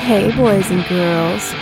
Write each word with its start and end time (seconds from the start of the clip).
Hey, 0.00 0.34
boys 0.36 0.68
and 0.68 0.84
girls. 0.88 1.52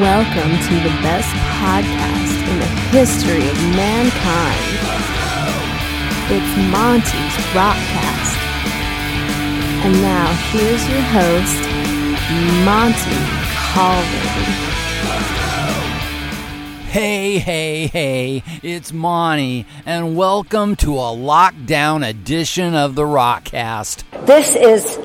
Welcome 0.00 0.52
to 0.56 0.74
the 0.80 0.94
best 1.04 1.28
podcast 1.60 2.48
in 2.48 2.58
the 2.60 2.66
history 2.96 3.46
of 3.50 3.56
mankind. 3.76 4.64
It's 6.32 6.56
Monty's 6.72 7.36
Rockcast. 7.52 8.38
And 9.84 9.92
now, 10.00 10.32
here's 10.50 10.88
your 10.88 11.02
host, 11.12 11.60
Monty 12.64 13.20
Colvin. 13.74 14.64
Hey, 16.88 17.38
hey, 17.38 17.88
hey, 17.88 18.42
it's 18.62 18.94
Monty, 18.94 19.66
and 19.84 20.16
welcome 20.16 20.74
to 20.76 20.94
a 20.94 21.12
lockdown 21.12 22.08
edition 22.08 22.74
of 22.74 22.94
the 22.94 23.02
Rockcast. 23.02 24.04
This 24.24 24.56
is 24.56 25.03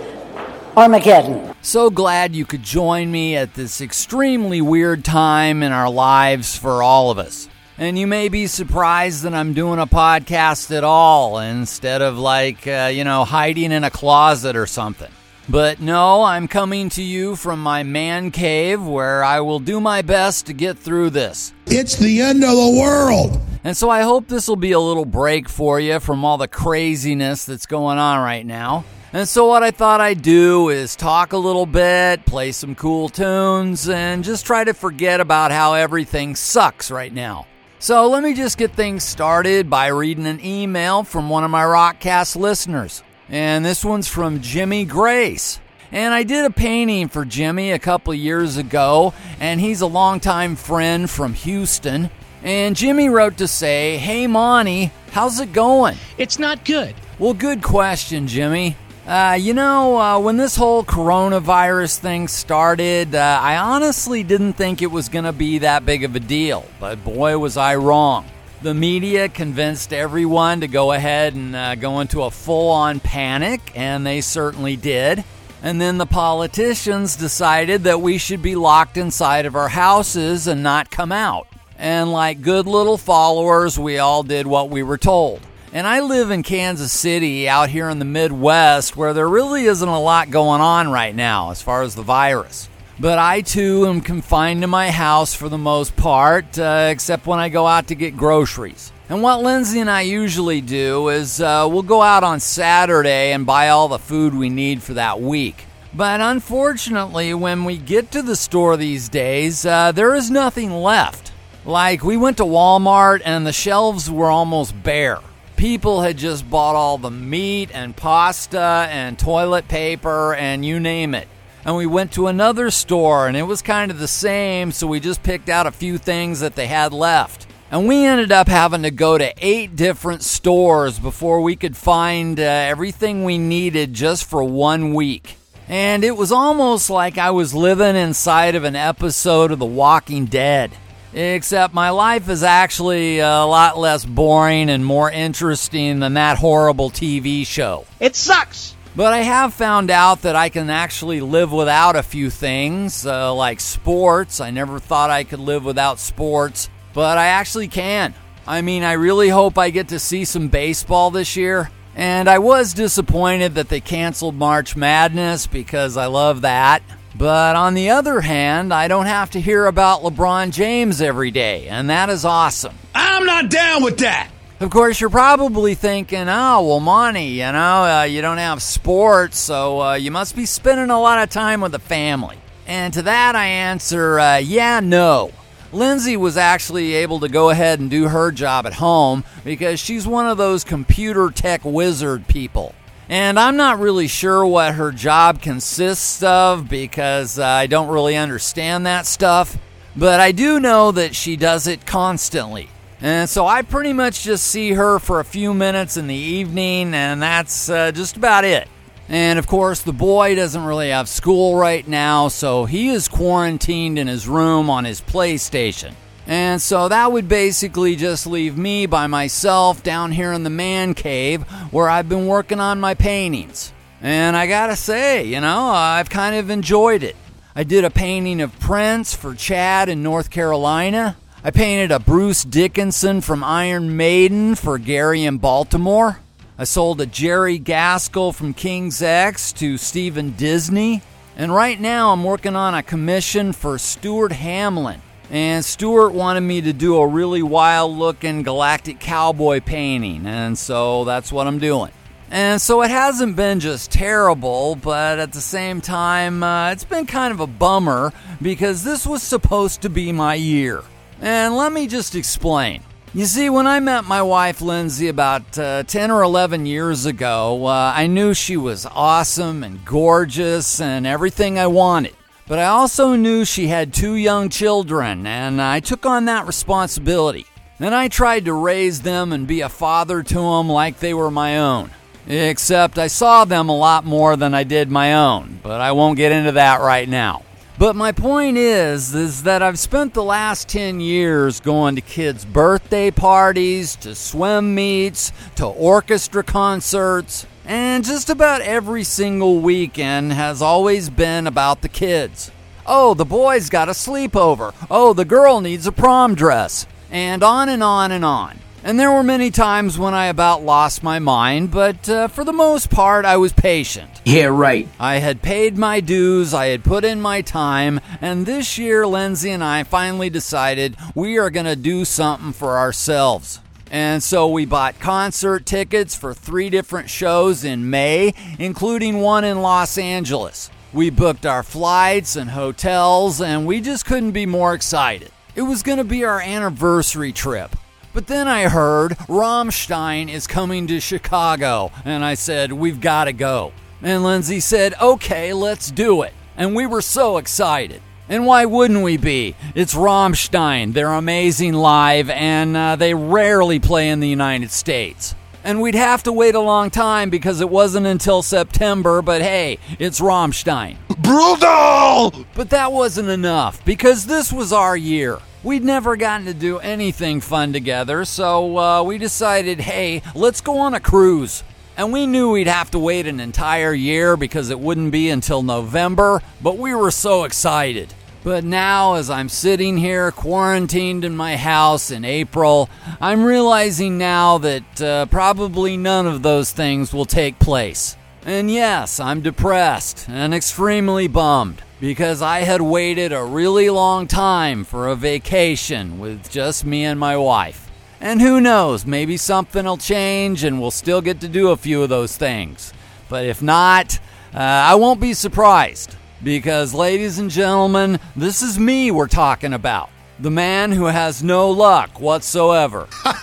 Armageddon. 0.78 1.54
So 1.62 1.90
glad 1.90 2.36
you 2.36 2.46
could 2.46 2.64
join 2.64 3.12
me 3.12 3.36
at 3.36 3.54
this 3.54 3.82
extremely 3.82 4.62
weird 4.62 5.04
time 5.04 5.62
in 5.64 5.72
our 5.72 5.90
lives 5.90 6.58
for 6.58 6.82
all 6.82 7.12
of 7.12 7.18
us. 7.18 7.50
And 7.78 7.98
you 7.98 8.08
may 8.08 8.30
be 8.30 8.48
surprised 8.48 9.24
that 9.24 9.34
I'm 9.34 9.54
doing 9.54 9.80
a 9.80 9.88
podcast 9.88 10.76
at 10.76 10.84
all 10.84 11.40
instead 11.40 12.02
of 12.02 12.18
like, 12.18 12.68
uh, 12.68 12.92
you 12.94 13.04
know, 13.04 13.24
hiding 13.24 13.72
in 13.72 13.84
a 13.84 13.90
closet 13.90 14.56
or 14.56 14.68
something. 14.68 15.12
But 15.50 15.82
no, 15.82 16.22
I'm 16.22 16.48
coming 16.48 16.90
to 16.90 17.02
you 17.02 17.36
from 17.36 17.64
my 17.64 17.82
man 17.82 18.30
cave 18.30 18.86
where 18.86 19.24
I 19.24 19.40
will 19.40 19.60
do 19.60 19.82
my 19.82 20.04
best 20.04 20.46
to 20.46 20.54
get 20.54 20.78
through 20.78 21.10
this. 21.10 21.54
It's 21.66 21.96
the 21.96 22.22
end 22.22 22.44
of 22.44 22.52
the 22.52 22.78
world. 22.80 23.42
And 23.64 23.76
so 23.76 23.90
I 23.90 24.04
hope 24.04 24.28
this 24.28 24.48
will 24.48 24.58
be 24.58 24.74
a 24.74 24.80
little 24.80 25.06
break 25.06 25.50
for 25.50 25.80
you 25.80 26.00
from 26.00 26.24
all 26.24 26.38
the 26.38 26.48
craziness 26.48 27.46
that's 27.46 27.66
going 27.66 27.98
on 27.98 28.24
right 28.24 28.46
now. 28.46 28.86
And 29.12 29.28
so, 29.28 29.48
what 29.48 29.64
I 29.64 29.72
thought 29.72 30.02
I'd 30.02 30.22
do 30.22 30.70
is 30.70 30.96
talk 30.96 31.34
a 31.34 31.38
little 31.38 31.66
bit, 31.66 32.28
play 32.28 32.52
some 32.52 32.76
cool 32.76 33.10
tunes, 33.10 33.90
and 33.90 34.24
just 34.24 34.46
try 34.46 34.64
to 34.64 34.76
forget 34.76 35.20
about 35.20 35.50
how 35.50 35.74
everything 35.74 36.36
sucks 36.36 36.92
right 36.92 37.12
now. 37.12 37.48
So, 37.80 38.08
let 38.08 38.22
me 38.22 38.36
just 38.36 38.60
get 38.60 38.74
things 38.74 39.04
started 39.04 39.68
by 39.68 39.88
reading 39.88 40.28
an 40.28 40.46
email 40.46 41.04
from 41.04 41.28
one 41.28 41.44
of 41.44 41.50
my 41.50 41.64
Rockcast 41.64 42.36
listeners. 42.36 43.02
And 43.30 43.64
this 43.64 43.86
one's 43.86 44.08
from 44.08 44.42
Jimmy 44.42 44.86
Grace. 44.86 45.60
And 45.92 46.14
I 46.14 46.24
did 46.24 46.46
a 46.46 46.50
painting 46.50 47.08
for 47.08 47.26
Jimmy 47.26 47.72
a 47.72 47.80
couple 47.80 48.14
years 48.14 48.58
ago, 48.58 49.14
and 49.40 49.60
he's 49.60 49.82
a 49.82 49.88
longtime 49.88 50.56
friend 50.56 51.10
from 51.10 51.34
Houston. 51.34 52.10
And 52.44 52.76
Jimmy 52.76 53.10
wrote 53.10 53.38
to 53.38 53.48
say, 53.48 53.98
Hey, 53.98 54.28
Monty, 54.28 54.92
how's 55.12 55.40
it 55.40 55.52
going? 55.52 55.98
It's 56.18 56.40
not 56.40 56.64
good. 56.64 56.96
Well, 57.18 57.34
good 57.34 57.62
question, 57.62 58.28
Jimmy. 58.28 58.78
Uh, 59.06 59.38
you 59.40 59.56
know, 59.56 60.00
uh, 60.00 60.20
when 60.20 60.38
this 60.38 60.56
whole 60.56 60.84
coronavirus 60.84 61.98
thing 61.98 62.28
started, 62.28 63.16
uh, 63.16 63.40
I 63.42 63.58
honestly 63.58 64.24
didn't 64.24 64.54
think 64.54 64.84
it 64.84 64.92
was 64.92 65.10
going 65.10 65.26
to 65.26 65.34
be 65.34 65.60
that 65.60 65.86
big 65.86 66.04
of 66.04 66.16
a 66.16 66.20
deal. 66.20 66.66
But 66.80 67.04
boy, 67.04 67.38
was 67.40 67.58
I 67.58 67.76
wrong. 67.76 68.26
The 68.62 68.74
media 68.74 69.30
convinced 69.30 69.94
everyone 69.94 70.60
to 70.62 70.68
go 70.68 70.92
ahead 70.92 71.34
and 71.34 71.56
uh, 71.56 71.76
go 71.76 72.02
into 72.02 72.24
a 72.24 72.32
full 72.32 72.72
on 72.72 73.00
panic, 73.00 73.72
and 73.74 74.06
they 74.06 74.20
certainly 74.20 74.76
did. 74.76 75.24
And 75.64 75.80
then 75.80 75.98
the 75.98 76.06
politicians 76.06 77.16
decided 77.16 77.84
that 77.84 78.02
we 78.02 78.18
should 78.18 78.42
be 78.42 78.56
locked 78.56 78.98
inside 78.98 79.46
of 79.46 79.56
our 79.56 79.70
houses 79.70 80.48
and 80.48 80.62
not 80.62 80.92
come 80.92 81.12
out. 81.14 81.48
And 81.78 82.12
like 82.12 82.42
good 82.42 82.68
little 82.68 82.98
followers, 82.98 83.80
we 83.80 83.98
all 83.98 84.24
did 84.24 84.46
what 84.46 84.70
we 84.70 84.84
were 84.84 84.98
told. 84.98 85.40
And 85.72 85.88
I 85.88 86.02
live 86.02 86.32
in 86.32 86.44
Kansas 86.44 86.92
City 86.92 87.48
out 87.48 87.70
here 87.70 87.90
in 87.90 88.00
the 88.00 88.06
Midwest 88.06 88.98
where 88.98 89.14
there 89.14 89.30
really 89.30 89.66
isn't 89.66 89.88
a 89.88 90.00
lot 90.00 90.32
going 90.32 90.62
on 90.62 90.92
right 90.92 91.16
now 91.16 91.52
as 91.52 91.62
far 91.62 91.84
as 91.84 91.96
the 91.96 92.02
virus. 92.02 92.69
But 93.02 93.18
I 93.18 93.40
too 93.42 93.88
am 93.88 94.02
confined 94.02 94.62
to 94.62 94.68
my 94.68 94.92
house 94.92 95.34
for 95.34 95.48
the 95.48 95.58
most 95.58 95.96
part, 95.96 96.60
uh, 96.60 96.90
except 96.92 97.26
when 97.26 97.40
I 97.40 97.48
go 97.48 97.66
out 97.66 97.88
to 97.88 97.96
get 97.96 98.18
groceries. 98.18 98.92
And 99.08 99.24
what 99.24 99.42
Lindsay 99.42 99.80
and 99.80 99.90
I 99.90 100.02
usually 100.02 100.60
do 100.60 101.08
is 101.08 101.40
uh, 101.40 101.66
we'll 101.72 101.82
go 101.82 102.02
out 102.02 102.26
on 102.26 102.42
Saturday 102.42 103.32
and 103.32 103.46
buy 103.46 103.70
all 103.70 103.88
the 103.88 104.00
food 104.00 104.36
we 104.36 104.50
need 104.50 104.84
for 104.84 104.96
that 104.96 105.22
week. 105.22 105.64
But 105.94 106.20
unfortunately, 106.20 107.34
when 107.34 107.64
we 107.64 107.78
get 107.78 108.12
to 108.12 108.22
the 108.22 108.36
store 108.36 108.76
these 108.76 109.08
days, 109.08 109.66
uh, 109.66 109.94
there 109.94 110.14
is 110.14 110.30
nothing 110.30 110.72
left. 110.72 111.32
Like, 111.66 112.04
we 112.04 112.18
went 112.18 112.38
to 112.38 112.44
Walmart 112.44 113.22
and 113.24 113.48
the 113.48 113.54
shelves 113.54 114.12
were 114.12 114.30
almost 114.30 114.84
bare 114.84 115.20
people 115.56 116.00
had 116.00 116.16
just 116.16 116.50
bought 116.50 116.74
all 116.74 116.98
the 116.98 117.12
meat 117.12 117.70
and 117.74 117.94
pasta 117.94 118.88
and 118.90 119.20
toilet 119.20 119.68
paper 119.68 120.34
and 120.36 120.64
you 120.64 120.80
name 120.80 121.14
it. 121.14 121.28
And 121.66 121.76
we 121.76 121.86
went 121.86 122.14
to 122.14 122.28
another 122.28 122.72
store 122.72 123.28
and 123.28 123.36
it 123.36 123.44
was 123.44 123.62
kind 123.62 123.92
of 123.92 124.00
the 124.00 124.08
same, 124.08 124.72
so 124.72 124.88
we 124.88 125.00
just 125.00 125.24
picked 125.24 125.50
out 125.50 125.68
a 125.68 125.72
few 125.72 125.98
things 125.98 126.40
that 126.40 126.56
they 126.56 126.68
had 126.68 126.94
left. 126.94 127.48
And 127.72 127.88
we 127.88 128.06
ended 128.06 128.32
up 128.32 128.48
having 128.48 128.82
to 128.82 128.92
go 128.92 129.18
to 129.18 129.34
eight 129.38 129.76
different 129.76 130.24
stores 130.24 130.98
before 130.98 131.42
we 131.42 131.56
could 131.56 131.78
find 131.78 132.40
uh, 132.40 132.44
everything 132.44 133.24
we 133.24 133.38
needed 133.38 133.94
just 133.94 134.26
for 134.26 134.44
one 134.44 134.94
week. 134.94 135.36
And 135.68 136.04
it 136.04 136.18
was 136.18 136.32
almost 136.32 136.90
like 136.90 137.20
I 137.20 137.30
was 137.30 137.54
living 137.54 137.96
inside 137.96 138.56
of 138.56 138.64
an 138.64 138.76
episode 138.76 139.52
of 139.52 139.60
The 139.60 139.68
Walking 139.68 140.26
Dead. 140.26 140.72
Except 141.14 141.74
my 141.74 141.92
life 141.92 142.28
is 142.30 142.42
actually 142.42 143.20
a 143.20 143.46
lot 143.46 143.78
less 143.78 144.04
boring 144.04 144.70
and 144.70 144.84
more 144.84 145.12
interesting 145.12 146.00
than 146.00 146.16
that 146.16 146.38
horrible 146.38 146.90
TV 146.90 147.46
show. 147.46 147.86
It 148.00 148.16
sucks. 148.16 148.76
But 148.96 149.14
I 149.14 149.20
have 149.20 149.54
found 149.54 149.92
out 149.92 150.24
that 150.24 150.36
I 150.36 150.50
can 150.50 150.70
actually 150.70 151.22
live 151.22 151.52
without 151.52 151.96
a 151.96 152.04
few 152.04 152.30
things, 152.30 153.06
uh, 153.06 153.34
like 153.34 153.60
sports. 153.60 154.42
I 154.42 154.52
never 154.52 154.80
thought 154.80 155.10
I 155.10 155.24
could 155.24 155.40
live 155.40 155.64
without 155.64 156.00
sports, 156.00 156.70
but 156.94 157.18
I 157.18 157.28
actually 157.28 157.68
can. 157.68 158.14
I 158.48 158.62
mean, 158.62 158.84
I 158.84 158.94
really 158.94 159.30
hope 159.30 159.58
I 159.58 159.70
get 159.70 159.90
to 159.90 160.00
see 160.00 160.26
some 160.26 160.48
baseball 160.48 161.12
this 161.12 161.36
year. 161.36 161.70
And 161.96 162.30
I 162.30 162.40
was 162.40 162.74
disappointed 162.74 163.56
that 163.56 163.70
they 163.70 163.82
canceled 163.82 164.36
March 164.36 164.76
Madness 164.76 165.48
because 165.48 165.98
I 165.98 166.06
love 166.06 166.42
that. 166.42 166.82
But 167.16 167.56
on 167.56 167.74
the 167.74 167.90
other 167.90 168.22
hand, 168.22 168.74
I 168.74 168.88
don't 168.88 169.08
have 169.08 169.32
to 169.32 169.42
hear 169.42 169.66
about 169.66 170.02
LeBron 170.04 170.52
James 170.52 171.02
every 171.02 171.32
day, 171.32 171.68
and 171.68 171.90
that 171.90 172.10
is 172.10 172.24
awesome. 172.24 172.76
I'm 172.96 173.26
not 173.26 173.50
down 173.50 173.84
with 173.84 173.98
that. 174.00 174.30
Of 174.60 174.72
course, 174.72 175.00
you're 175.00 175.10
probably 175.10 175.74
thinking, 175.74 176.28
oh, 176.28 176.68
well, 176.68 176.82
Monty, 176.82 177.28
you 177.28 177.50
know, 177.50 177.86
uh, 177.86 178.04
you 178.04 178.22
don't 178.22 178.40
have 178.40 178.62
sports, 178.62 179.38
so 179.38 179.82
uh, 179.82 179.94
you 179.94 180.12
must 180.12 180.36
be 180.36 180.46
spending 180.46 180.90
a 180.90 181.00
lot 181.00 181.24
of 181.24 181.30
time 181.30 181.62
with 181.62 181.72
the 181.72 181.80
family. 181.80 182.38
And 182.68 182.94
to 182.94 183.02
that, 183.04 183.38
I 183.38 183.46
answer, 183.46 184.20
uh, 184.20 184.38
yeah, 184.38 184.82
no. 184.82 185.32
Lindsay 185.72 186.18
was 186.18 186.36
actually 186.36 186.96
able 186.96 187.22
to 187.22 187.30
go 187.30 187.52
ahead 187.52 187.80
and 187.80 187.90
do 187.90 188.10
her 188.10 188.34
job 188.34 188.66
at 188.66 188.74
home 188.74 189.24
because 189.46 189.80
she's 189.80 190.06
one 190.06 190.28
of 190.28 190.38
those 190.38 190.66
computer 190.66 191.30
tech 191.30 191.64
wizard 191.64 192.28
people. 192.28 192.76
And 193.08 193.40
I'm 193.40 193.56
not 193.56 193.80
really 193.80 194.10
sure 194.10 194.46
what 194.46 194.76
her 194.76 194.92
job 194.92 195.42
consists 195.42 196.22
of 196.22 196.68
because 196.68 197.40
uh, 197.40 197.46
I 197.46 197.68
don't 197.68 197.88
really 197.88 198.18
understand 198.18 198.86
that 198.88 199.06
stuff. 199.06 199.58
But 199.96 200.20
I 200.20 200.34
do 200.34 200.60
know 200.60 200.92
that 200.92 201.16
she 201.16 201.38
does 201.38 201.66
it 201.66 201.86
constantly. 201.86 202.70
And 203.02 203.30
so 203.30 203.48
I 203.48 203.62
pretty 203.62 203.94
much 203.94 204.24
just 204.24 204.46
see 204.48 204.74
her 204.74 205.00
for 205.00 205.20
a 205.20 205.26
few 205.26 205.54
minutes 205.54 205.96
in 205.96 206.08
the 206.08 206.16
evening, 206.16 206.94
and 206.94 207.22
that's 207.22 207.70
uh, 207.70 207.92
just 207.92 208.18
about 208.18 208.44
it. 208.44 208.68
And 209.08 209.40
of 209.40 209.48
course, 209.48 209.82
the 209.82 209.94
boy 209.94 210.36
doesn't 210.36 210.64
really 210.64 210.90
have 210.90 211.08
school 211.10 211.56
right 211.56 211.88
now, 211.88 212.28
so 212.28 212.66
he 212.66 212.90
is 212.90 213.08
quarantined 213.08 213.98
in 213.98 214.08
his 214.08 214.28
room 214.28 214.70
on 214.70 214.86
his 214.86 215.02
PlayStation. 215.02 215.94
And 216.28 216.62
so 216.62 216.90
that 216.90 217.12
would 217.12 217.28
basically 217.28 217.96
just 217.96 218.28
leave 218.28 218.56
me 218.56 218.86
by 218.86 219.08
myself 219.08 219.82
down 219.82 220.12
here 220.12 220.32
in 220.32 220.44
the 220.44 220.52
man 220.52 220.94
cave 220.94 221.42
where 221.72 221.90
I've 221.90 222.08
been 222.08 222.28
working 222.28 222.60
on 222.60 222.80
my 222.80 222.94
paintings. 222.94 223.74
And 224.02 224.38
I 224.38 224.46
gotta 224.46 224.76
say, 224.76 225.26
you 225.26 225.42
know, 225.42 225.70
I've 225.70 226.12
kind 226.12 226.36
of 226.36 226.52
enjoyed 226.52 227.02
it. 227.02 227.16
I 227.56 227.64
did 227.64 227.84
a 227.84 227.90
painting 227.90 228.42
of 228.42 228.60
Prince 228.60 229.16
for 229.16 229.34
Chad 229.34 229.90
in 229.90 230.04
North 230.04 230.30
Carolina. 230.30 231.18
I 231.44 231.52
painted 231.52 231.92
a 231.92 232.00
Bruce 232.00 232.44
Dickinson 232.44 233.22
from 233.22 233.44
Iron 233.44 233.96
Maiden 233.96 234.56
for 234.56 234.78
Gary 234.78 235.24
in 235.24 235.38
Baltimore. 235.38 236.20
I 236.58 236.66
sold 236.66 237.00
a 237.00 237.06
Jerry 237.06 237.58
Gaskill 237.58 238.34
from 238.34 238.54
King's 238.54 239.02
X 239.02 239.54
to 239.54 239.78
Stephen 239.78 240.32
Disney. 240.32 241.02
And 241.38 241.54
right 241.54 241.80
now 241.80 242.12
I'm 242.12 242.24
working 242.24 242.56
on 242.56 242.74
a 242.74 242.84
commission 242.84 243.54
for 243.54 243.78
Stuart 243.78 244.34
Hamlin 244.34 245.02
and 245.32 245.64
Stuart 245.64 246.14
wanted 246.14 246.42
me 246.42 246.62
to 246.62 246.74
do 246.74 246.98
a 246.98 247.08
really 247.08 247.44
wild 247.44 247.96
looking 247.96 248.42
galactic 248.42 249.00
cowboy 249.00 249.62
painting, 249.62 250.26
and 250.26 250.58
so 250.58 251.06
that's 251.06 251.32
what 251.32 251.46
I'm 251.46 251.60
doing. 251.60 251.92
And 252.32 252.62
so 252.62 252.82
it 252.82 252.92
hasn't 252.92 253.36
been 253.36 253.60
just 253.60 253.92
terrible, 253.92 254.76
but 254.76 255.20
at 255.20 255.34
the 255.34 255.42
same 255.42 255.82
time, 255.82 256.44
uh, 256.44 256.72
it's 256.72 256.84
been 256.84 257.06
kind 257.06 257.34
of 257.34 257.40
a 257.40 257.48
bummer 257.48 258.14
because 258.42 258.84
this 258.84 259.06
was 259.06 259.24
supposed 259.24 259.82
to 259.82 259.90
be 259.90 260.12
my 260.12 260.36
year. 260.36 260.84
And 261.22 261.56
let 261.56 261.74
me 261.74 261.88
just 261.88 262.16
explain. 262.16 262.84
You 263.14 263.26
see, 263.26 263.50
when 263.50 263.66
I 263.66 263.80
met 263.80 264.06
my 264.06 264.22
wife 264.22 264.62
Lindsay 264.62 265.08
about 265.08 265.58
uh, 265.58 265.84
10 265.84 266.12
or 266.12 266.22
11 266.22 266.66
years 266.66 267.06
ago, 267.06 267.66
uh, 267.66 267.94
I 267.96 268.06
knew 268.06 268.34
she 268.34 268.56
was 268.56 268.86
awesome 268.86 269.64
and 269.64 269.84
gorgeous 269.84 270.80
and 270.80 271.08
everything 271.08 271.58
I 271.58 271.68
wanted. 271.68 272.16
But 272.48 272.60
I 272.60 272.66
also 272.66 273.16
knew 273.16 273.46
she 273.46 273.68
had 273.68 273.94
two 273.94 274.16
young 274.16 274.50
children, 274.50 275.28
and 275.28 275.62
I 275.62 275.80
took 275.80 276.06
on 276.06 276.26
that 276.26 276.48
responsibility. 276.48 277.46
Then 277.80 277.94
I 277.94 278.08
tried 278.08 278.46
to 278.46 278.54
raise 278.54 279.02
them 279.02 279.34
and 279.34 279.48
be 279.48 279.62
a 279.62 279.70
father 279.70 280.22
to 280.22 280.34
them 280.34 280.70
like 280.70 281.00
they 281.00 281.14
were 281.14 281.32
my 281.32 281.60
own. 281.60 281.92
Except 282.28 283.00
I 283.00 283.08
saw 283.08 283.46
them 283.46 283.70
a 283.70 283.78
lot 283.78 284.06
more 284.06 284.36
than 284.36 284.54
I 284.54 284.64
did 284.64 284.92
my 284.92 285.16
own, 285.16 285.60
but 285.64 285.82
I 285.82 285.94
won't 285.94 286.18
get 286.18 286.32
into 286.32 286.52
that 286.54 286.82
right 286.82 287.10
now. 287.10 287.44
But 287.80 287.96
my 287.96 288.12
point 288.12 288.58
is 288.58 289.16
is 289.16 289.44
that 289.44 289.64
I've 289.64 289.80
spent 289.80 290.14
the 290.14 290.22
last 290.22 290.68
10 290.68 291.00
years 291.00 291.62
going 291.62 291.96
to 291.96 292.02
kids' 292.02 292.44
birthday 292.44 293.10
parties, 293.10 293.96
to 294.02 294.16
swim 294.16 294.76
meets, 294.76 295.32
to 295.56 295.66
orchestra 295.66 296.44
concerts, 296.44 297.48
and 297.64 298.04
just 298.04 298.30
about 298.30 298.60
every 298.60 299.06
single 299.06 299.62
weekend 299.62 300.34
has 300.34 300.62
always 300.62 301.10
been 301.10 301.48
about 301.48 301.82
the 301.82 301.88
kids. 301.88 302.52
Oh, 302.86 303.14
the 303.14 303.24
boy's 303.24 303.70
got 303.70 303.88
a 303.88 303.94
sleepover. 303.94 304.74
Oh, 304.92 305.14
the 305.14 305.24
girl 305.24 305.62
needs 305.62 305.88
a 305.88 305.94
prom 305.94 306.36
dress. 306.36 306.86
And 307.10 307.44
on 307.44 307.70
and 307.70 307.82
on 307.82 308.12
and 308.12 308.26
on. 308.26 308.60
And 308.82 308.98
there 308.98 309.12
were 309.12 309.24
many 309.24 309.52
times 309.52 310.00
when 310.00 310.14
I 310.14 310.28
about 310.28 310.64
lost 310.64 311.04
my 311.04 311.20
mind, 311.20 311.70
but 311.70 312.08
uh, 312.08 312.28
for 312.30 312.46
the 312.46 312.54
most 312.54 312.90
part, 312.90 313.26
I 313.26 313.36
was 313.36 313.52
patient. 313.52 314.10
Yeah, 314.24 314.46
right. 314.46 314.88
I 315.00 315.16
had 315.16 315.42
paid 315.42 315.78
my 315.78 316.00
dues, 316.00 316.54
I 316.54 316.68
had 316.68 316.86
put 316.86 317.04
in 317.04 317.22
my 317.22 317.42
time, 317.42 318.00
and 318.22 318.46
this 318.46 318.78
year, 318.78 319.06
Lindsay 319.06 319.52
and 319.52 319.64
I 319.64 319.84
finally 319.84 320.30
decided 320.30 320.96
we 321.14 321.38
are 321.38 321.50
going 321.50 321.66
to 321.66 321.76
do 321.76 322.06
something 322.06 322.54
for 322.54 322.78
ourselves. 322.78 323.60
And 323.92 324.24
so 324.24 324.48
we 324.48 324.66
bought 324.66 325.00
concert 325.00 325.66
tickets 325.66 326.16
for 326.16 326.34
three 326.34 326.70
different 326.70 327.10
shows 327.10 327.66
in 327.66 327.90
May, 327.90 328.34
including 328.60 329.20
one 329.20 329.44
in 329.44 329.62
Los 329.62 329.98
Angeles. 329.98 330.70
We 330.94 331.10
booked 331.10 331.46
our 331.46 331.64
flights 331.64 332.36
and 332.36 332.52
hotels, 332.52 333.42
and 333.42 333.66
we 333.66 333.82
just 333.82 334.06
couldn't 334.06 334.32
be 334.32 334.46
more 334.46 334.74
excited. 334.74 335.32
It 335.56 335.64
was 335.64 335.84
going 335.84 335.98
to 335.98 336.04
be 336.04 336.24
our 336.24 336.40
anniversary 336.40 337.34
trip. 337.34 337.76
But 338.20 338.28
then 338.28 338.50
I 338.50 338.68
heard 338.68 339.12
Rammstein 339.30 340.30
is 340.30 340.46
coming 340.46 340.88
to 340.88 341.00
Chicago, 341.00 341.90
and 342.04 342.26
I 342.26 342.34
said, 342.34 342.74
We've 342.74 343.00
got 343.00 343.24
to 343.24 343.32
go. 343.32 343.72
And 344.02 344.26
Lindsay 344.26 344.60
said, 344.60 344.94
Okay, 345.02 345.54
let's 345.54 345.90
do 345.90 346.24
it. 346.24 346.34
And 346.58 346.76
we 346.76 346.86
were 346.86 347.02
so 347.02 347.38
excited. 347.38 348.02
And 348.28 348.46
why 348.46 348.66
wouldn't 348.66 349.04
we 349.04 349.16
be? 349.16 349.56
It's 349.74 349.96
Rammstein. 349.96 350.92
They're 350.92 351.14
amazing 351.14 351.76
live, 351.76 352.30
and 352.30 352.76
uh, 352.76 352.98
they 352.98 353.14
rarely 353.14 353.80
play 353.80 354.10
in 354.10 354.20
the 354.20 354.28
United 354.28 354.72
States. 354.72 355.34
And 355.64 355.80
we'd 355.80 355.96
have 355.96 356.24
to 356.24 356.34
wait 356.34 356.56
a 356.56 356.60
long 356.60 356.90
time 356.90 357.30
because 357.30 357.62
it 357.62 357.70
wasn't 357.70 358.06
until 358.06 358.42
September, 358.42 359.22
but 359.22 359.42
hey, 359.42 359.80
it's 359.98 360.20
Rammstein. 360.20 360.98
Brutal! 361.22 362.46
But 362.56 362.70
that 362.70 362.92
wasn't 362.92 363.30
enough 363.30 363.84
because 363.84 364.26
this 364.26 364.54
was 364.54 364.72
our 364.72 364.96
year. 364.96 365.40
We'd 365.64 365.84
never 365.84 366.16
gotten 366.16 366.46
to 366.46 366.54
do 366.54 366.80
anything 366.80 367.42
fun 367.42 367.74
together, 367.74 368.24
so 368.24 368.78
uh, 368.78 369.04
we 369.04 369.18
decided, 369.18 369.82
hey, 369.82 370.22
let's 370.34 370.62
go 370.62 370.78
on 370.80 370.94
a 370.94 371.00
cruise. 371.02 371.64
And 371.98 372.14
we 372.14 372.26
knew 372.26 372.52
we'd 372.52 372.68
have 372.68 372.92
to 372.92 373.00
wait 373.00 373.28
an 373.28 373.42
entire 373.42 373.94
year 373.94 374.38
because 374.38 374.70
it 374.70 374.80
wouldn't 374.80 375.12
be 375.12 375.30
until 375.30 375.62
November, 375.62 376.42
but 376.62 376.78
we 376.78 376.96
were 376.96 377.12
so 377.12 377.44
excited. 377.44 378.14
But 378.42 378.64
now, 378.64 379.16
as 379.16 379.30
I'm 379.30 379.50
sitting 379.50 379.98
here 379.98 380.32
quarantined 380.32 381.26
in 381.26 381.36
my 381.36 381.58
house 381.58 382.10
in 382.10 382.24
April, 382.24 382.90
I'm 383.20 383.44
realizing 383.44 384.18
now 384.18 384.60
that 384.60 385.02
uh, 385.02 385.26
probably 385.26 385.98
none 385.98 386.26
of 386.26 386.42
those 386.42 386.72
things 386.72 387.12
will 387.14 387.26
take 387.26 387.60
place. 387.60 388.16
And 388.46 388.72
yes, 388.72 389.20
I'm 389.20 389.42
depressed 389.42 390.28
and 390.30 390.54
extremely 390.54 391.28
bummed 391.28 391.82
because 392.00 392.42
I 392.42 392.60
had 392.60 392.82
waited 392.82 393.34
a 393.34 393.44
really 393.44 393.90
long 393.90 394.28
time 394.28 394.86
for 394.86 395.08
a 395.08 395.16
vacation 395.16 396.20
with 396.20 396.50
just 396.50 396.86
me 396.86 397.04
and 397.04 397.20
my 397.20 397.36
wife. 397.36 397.90
And 398.22 398.42
who 398.42 398.62
knows, 398.62 399.06
maybe 399.06 399.36
something 399.36 399.86
will 399.86 399.98
change 399.98 400.64
and 400.64 400.80
we'll 400.80 400.92
still 400.92 401.22
get 401.22 401.42
to 401.42 401.50
do 401.50 401.70
a 401.70 401.78
few 401.78 402.02
of 402.02 402.10
those 402.10 402.38
things. 402.38 402.94
But 403.28 403.46
if 403.46 403.62
not, 403.62 404.20
uh, 404.54 404.58
I 404.58 404.96
won't 404.96 405.20
be 405.20 405.34
surprised 405.34 406.16
because, 406.42 406.94
ladies 406.94 407.40
and 407.40 407.50
gentlemen, 407.50 408.20
this 408.36 408.62
is 408.62 408.80
me 408.80 409.12
we're 409.12 409.28
talking 409.28 409.74
about. 409.74 410.10
The 410.40 410.50
man 410.50 410.94
who 410.94 411.06
has 411.06 411.44
no 411.44 411.70
luck 411.70 412.20
whatsoever. 412.20 413.08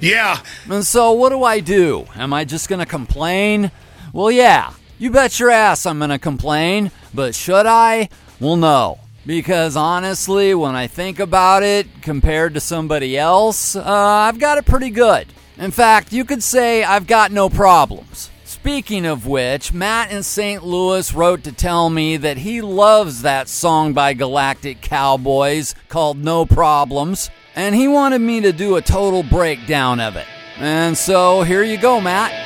Yeah, 0.00 0.40
And 0.68 0.84
so, 0.84 1.12
what 1.12 1.28
do 1.28 1.44
I 1.44 1.60
do? 1.60 2.06
Am 2.16 2.32
I 2.32 2.44
just 2.44 2.68
going 2.68 2.80
to 2.80 2.86
complain? 2.86 3.70
Well, 4.12 4.32
yeah, 4.32 4.72
you 4.98 5.10
bet 5.12 5.38
your 5.38 5.50
ass 5.50 5.86
I'm 5.86 5.98
going 5.98 6.10
to 6.10 6.18
complain, 6.18 6.90
but 7.14 7.36
should 7.36 7.66
I? 7.66 8.08
Well, 8.40 8.56
no. 8.56 8.98
Because 9.24 9.76
honestly, 9.76 10.54
when 10.54 10.74
I 10.74 10.88
think 10.88 11.20
about 11.20 11.62
it, 11.62 11.86
compared 12.02 12.54
to 12.54 12.60
somebody 12.60 13.16
else, 13.16 13.76
uh, 13.76 13.82
I've 13.84 14.40
got 14.40 14.58
it 14.58 14.64
pretty 14.64 14.90
good. 14.90 15.28
In 15.56 15.70
fact, 15.70 16.12
you 16.12 16.24
could 16.24 16.42
say 16.42 16.82
I've 16.82 17.06
got 17.06 17.30
no 17.30 17.48
problems. 17.48 18.30
Speaking 18.62 19.06
of 19.06 19.26
which, 19.26 19.72
Matt 19.72 20.12
in 20.12 20.22
St. 20.22 20.62
Louis 20.62 21.12
wrote 21.12 21.42
to 21.42 21.50
tell 21.50 21.90
me 21.90 22.16
that 22.16 22.36
he 22.36 22.60
loves 22.60 23.22
that 23.22 23.48
song 23.48 23.92
by 23.92 24.14
Galactic 24.14 24.80
Cowboys 24.80 25.74
called 25.88 26.16
No 26.18 26.46
Problems, 26.46 27.28
and 27.56 27.74
he 27.74 27.88
wanted 27.88 28.20
me 28.20 28.40
to 28.42 28.52
do 28.52 28.76
a 28.76 28.80
total 28.80 29.24
breakdown 29.24 29.98
of 29.98 30.14
it. 30.14 30.28
And 30.58 30.96
so 30.96 31.42
here 31.42 31.64
you 31.64 31.76
go, 31.76 32.00
Matt. 32.00 32.41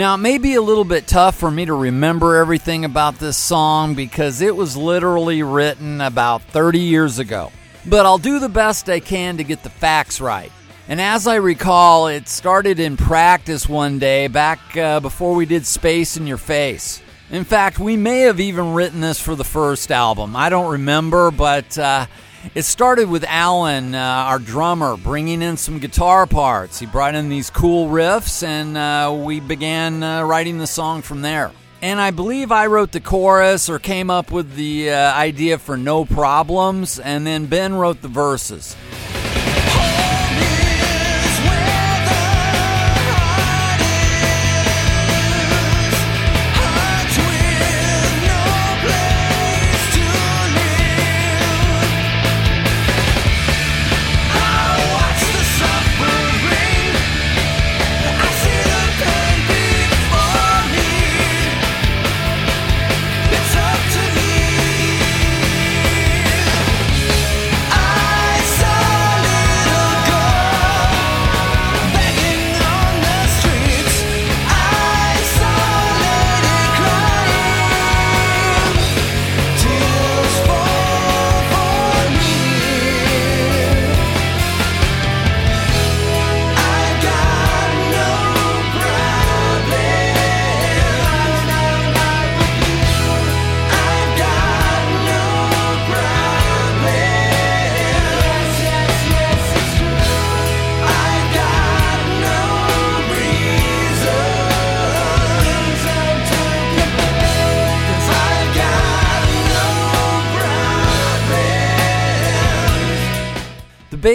Now, 0.00 0.14
it 0.14 0.18
may 0.22 0.38
be 0.38 0.54
a 0.54 0.62
little 0.62 0.86
bit 0.86 1.06
tough 1.06 1.36
for 1.36 1.50
me 1.50 1.66
to 1.66 1.74
remember 1.74 2.36
everything 2.36 2.86
about 2.86 3.18
this 3.18 3.36
song 3.36 3.94
because 3.94 4.40
it 4.40 4.56
was 4.56 4.74
literally 4.74 5.42
written 5.42 6.00
about 6.00 6.40
30 6.40 6.78
years 6.78 7.18
ago. 7.18 7.52
But 7.84 8.06
I'll 8.06 8.16
do 8.16 8.38
the 8.38 8.48
best 8.48 8.88
I 8.88 9.00
can 9.00 9.36
to 9.36 9.44
get 9.44 9.62
the 9.62 9.68
facts 9.68 10.18
right. 10.18 10.50
And 10.88 11.02
as 11.02 11.26
I 11.26 11.34
recall, 11.34 12.06
it 12.06 12.28
started 12.28 12.80
in 12.80 12.96
practice 12.96 13.68
one 13.68 13.98
day 13.98 14.26
back 14.28 14.74
uh, 14.74 15.00
before 15.00 15.34
we 15.34 15.44
did 15.44 15.66
Space 15.66 16.16
in 16.16 16.26
Your 16.26 16.38
Face. 16.38 17.02
In 17.30 17.44
fact, 17.44 17.78
we 17.78 17.98
may 17.98 18.20
have 18.20 18.40
even 18.40 18.72
written 18.72 19.02
this 19.02 19.20
for 19.20 19.34
the 19.34 19.44
first 19.44 19.92
album. 19.92 20.34
I 20.34 20.48
don't 20.48 20.72
remember, 20.72 21.30
but 21.30 21.76
uh, 21.76 22.06
it 22.54 22.62
started 22.62 23.08
with 23.08 23.24
Alan, 23.24 23.94
uh, 23.94 23.98
our 23.98 24.38
drummer, 24.38 24.96
bringing 24.96 25.42
in 25.42 25.56
some 25.56 25.78
guitar 25.78 26.26
parts. 26.26 26.78
He 26.78 26.86
brought 26.86 27.14
in 27.14 27.28
these 27.28 27.50
cool 27.50 27.88
riffs, 27.88 28.42
and 28.42 28.76
uh, 28.76 29.14
we 29.24 29.40
began 29.40 30.02
uh, 30.02 30.24
writing 30.24 30.58
the 30.58 30.66
song 30.66 31.02
from 31.02 31.22
there. 31.22 31.52
And 31.82 32.00
I 32.00 32.10
believe 32.10 32.52
I 32.52 32.66
wrote 32.66 32.92
the 32.92 33.00
chorus 33.00 33.70
or 33.70 33.78
came 33.78 34.10
up 34.10 34.30
with 34.30 34.54
the 34.54 34.90
uh, 34.90 35.14
idea 35.14 35.58
for 35.58 35.76
No 35.76 36.04
Problems, 36.04 36.98
and 36.98 37.26
then 37.26 37.46
Ben 37.46 37.74
wrote 37.74 38.02
the 38.02 38.08
verses. 38.08 38.76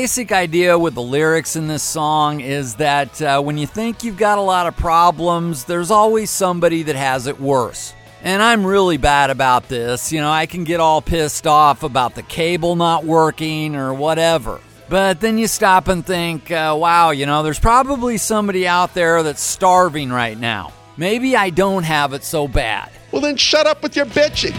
Basic 0.06 0.32
idea 0.32 0.78
with 0.78 0.94
the 0.94 1.02
lyrics 1.02 1.56
in 1.56 1.66
this 1.66 1.82
song 1.82 2.40
is 2.40 2.76
that 2.76 3.20
uh, 3.24 3.42
when 3.42 3.58
you 3.58 3.66
think 3.66 4.04
you've 4.04 4.20
got 4.20 4.38
a 4.38 4.42
lot 4.42 4.68
of 4.68 4.78
problems, 4.78 5.64
there's 5.66 5.90
always 5.90 6.30
somebody 6.30 6.84
that 6.84 6.96
has 6.96 7.26
it 7.26 7.42
worse. 7.42 7.92
And 8.22 8.40
I'm 8.44 8.64
really 8.64 8.98
bad 8.98 9.32
about 9.32 9.68
this. 9.68 10.12
You 10.12 10.22
know, 10.22 10.30
I 10.30 10.46
can 10.46 10.64
get 10.64 10.80
all 10.80 11.02
pissed 11.02 11.48
off 11.48 11.82
about 11.82 12.14
the 12.14 12.22
cable 12.22 12.76
not 12.76 13.04
working 13.04 13.76
or 13.76 13.96
whatever. 13.96 14.62
But 14.90 15.22
then 15.22 15.40
you 15.40 15.48
stop 15.48 15.88
and 15.88 16.06
think, 16.06 16.52
uh, 16.52 16.78
wow, 16.80 17.10
you 17.10 17.26
know, 17.26 17.42
there's 17.42 17.60
probably 17.60 18.18
somebody 18.18 18.68
out 18.68 18.94
there 18.94 19.24
that's 19.24 19.42
starving 19.42 20.12
right 20.12 20.38
now. 20.38 20.72
Maybe 20.98 21.36
I 21.36 21.50
don't 21.50 21.82
have 21.82 22.14
it 22.14 22.24
so 22.24 22.48
bad. 22.48 22.92
Well, 23.12 23.24
then 23.24 23.38
shut 23.38 23.66
up 23.66 23.82
with 23.82 23.96
your 23.96 24.06
bitching. 24.06 24.56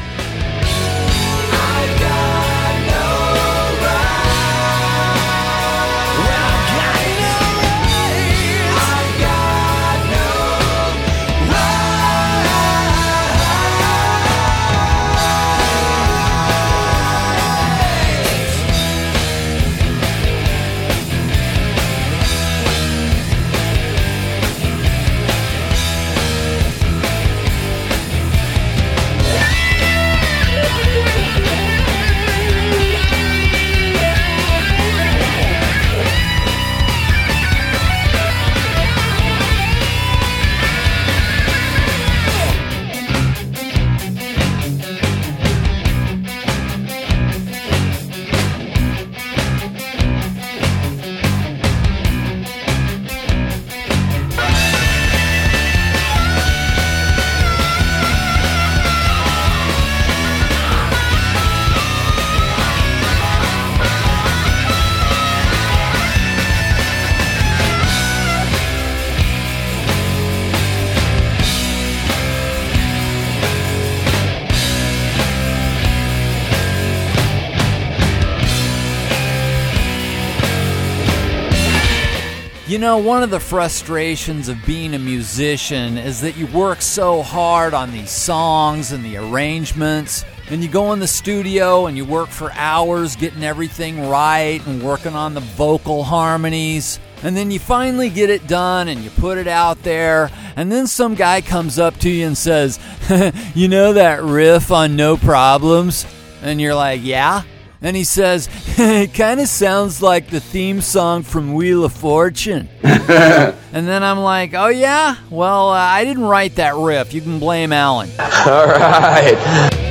You 82.76 82.82
know, 82.82 82.98
one 82.98 83.22
of 83.22 83.30
the 83.30 83.40
frustrations 83.40 84.50
of 84.50 84.66
being 84.66 84.92
a 84.92 84.98
musician 84.98 85.96
is 85.96 86.20
that 86.20 86.36
you 86.36 86.46
work 86.48 86.82
so 86.82 87.22
hard 87.22 87.72
on 87.72 87.90
these 87.90 88.10
songs 88.10 88.92
and 88.92 89.02
the 89.02 89.16
arrangements, 89.16 90.26
and 90.50 90.62
you 90.62 90.68
go 90.68 90.92
in 90.92 90.98
the 90.98 91.06
studio 91.06 91.86
and 91.86 91.96
you 91.96 92.04
work 92.04 92.28
for 92.28 92.52
hours 92.52 93.16
getting 93.16 93.42
everything 93.42 94.10
right 94.10 94.60
and 94.66 94.82
working 94.82 95.14
on 95.14 95.32
the 95.32 95.40
vocal 95.40 96.04
harmonies. 96.04 97.00
And 97.22 97.34
then 97.34 97.50
you 97.50 97.58
finally 97.58 98.10
get 98.10 98.28
it 98.28 98.46
done 98.46 98.88
and 98.88 99.02
you 99.02 99.08
put 99.08 99.38
it 99.38 99.48
out 99.48 99.82
there, 99.82 100.30
and 100.54 100.70
then 100.70 100.86
some 100.86 101.14
guy 101.14 101.40
comes 101.40 101.78
up 101.78 101.96
to 102.00 102.10
you 102.10 102.26
and 102.26 102.36
says, 102.36 102.78
You 103.54 103.68
know 103.68 103.94
that 103.94 104.22
riff 104.22 104.70
on 104.70 104.96
No 104.96 105.16
Problems? 105.16 106.04
And 106.42 106.60
you're 106.60 106.74
like, 106.74 107.02
Yeah? 107.02 107.40
And 107.80 107.96
he 107.96 108.04
says, 108.04 108.48
It 108.78 109.14
kind 109.14 109.40
of 109.40 109.48
sounds 109.48 110.02
like 110.02 110.28
the 110.28 110.40
theme 110.40 110.80
song 110.80 111.22
from 111.22 111.54
Wheel 111.54 111.84
of 111.84 111.92
Fortune. 111.92 112.68
and 112.82 113.54
then 113.88 114.02
I'm 114.02 114.18
like, 114.18 114.54
Oh, 114.54 114.68
yeah? 114.68 115.16
Well, 115.30 115.70
uh, 115.70 115.76
I 115.76 116.04
didn't 116.04 116.24
write 116.24 116.56
that 116.56 116.74
riff. 116.74 117.14
You 117.14 117.20
can 117.20 117.38
blame 117.38 117.72
Alan. 117.72 118.10
All 118.18 118.66
right. 118.66 119.85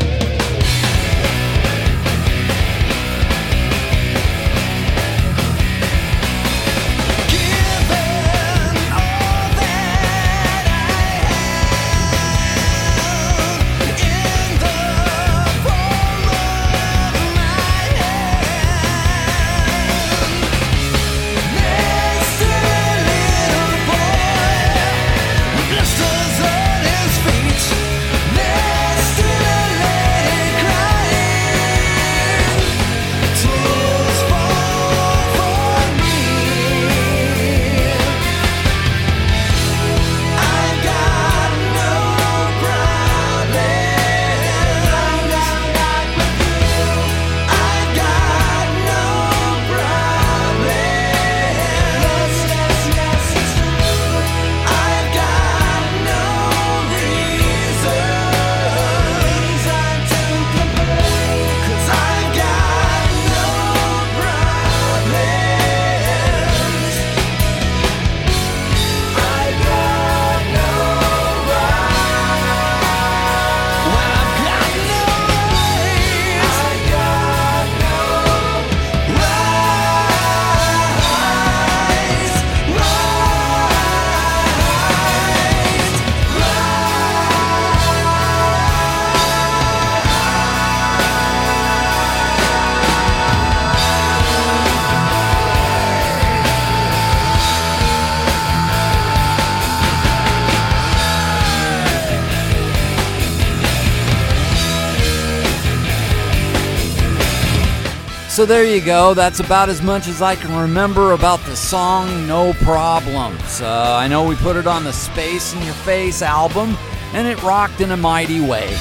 So 108.35 108.45
there 108.45 108.65
you 108.65 108.81
go. 108.81 109.13
That's 109.13 109.39
about 109.39 109.69
as 109.69 109.81
much 109.81 110.09
as 110.09 110.21
I 110.21 110.35
can 110.35 110.53
remember 110.59 111.13
about 111.13 111.39
the 111.45 111.55
song 111.55 112.27
No 112.27 112.51
Problems. 112.51 113.61
Uh, 113.61 113.95
I 113.97 114.09
know 114.09 114.27
we 114.27 114.35
put 114.35 114.57
it 114.57 114.67
on 114.67 114.83
the 114.83 114.91
Space 114.91 115.53
in 115.53 115.61
Your 115.61 115.73
Face 115.73 116.21
album, 116.21 116.75
and 117.13 117.29
it 117.29 117.41
rocked 117.43 117.79
in 117.79 117.91
a 117.91 117.95
mighty 117.95 118.41
way. 118.41 118.75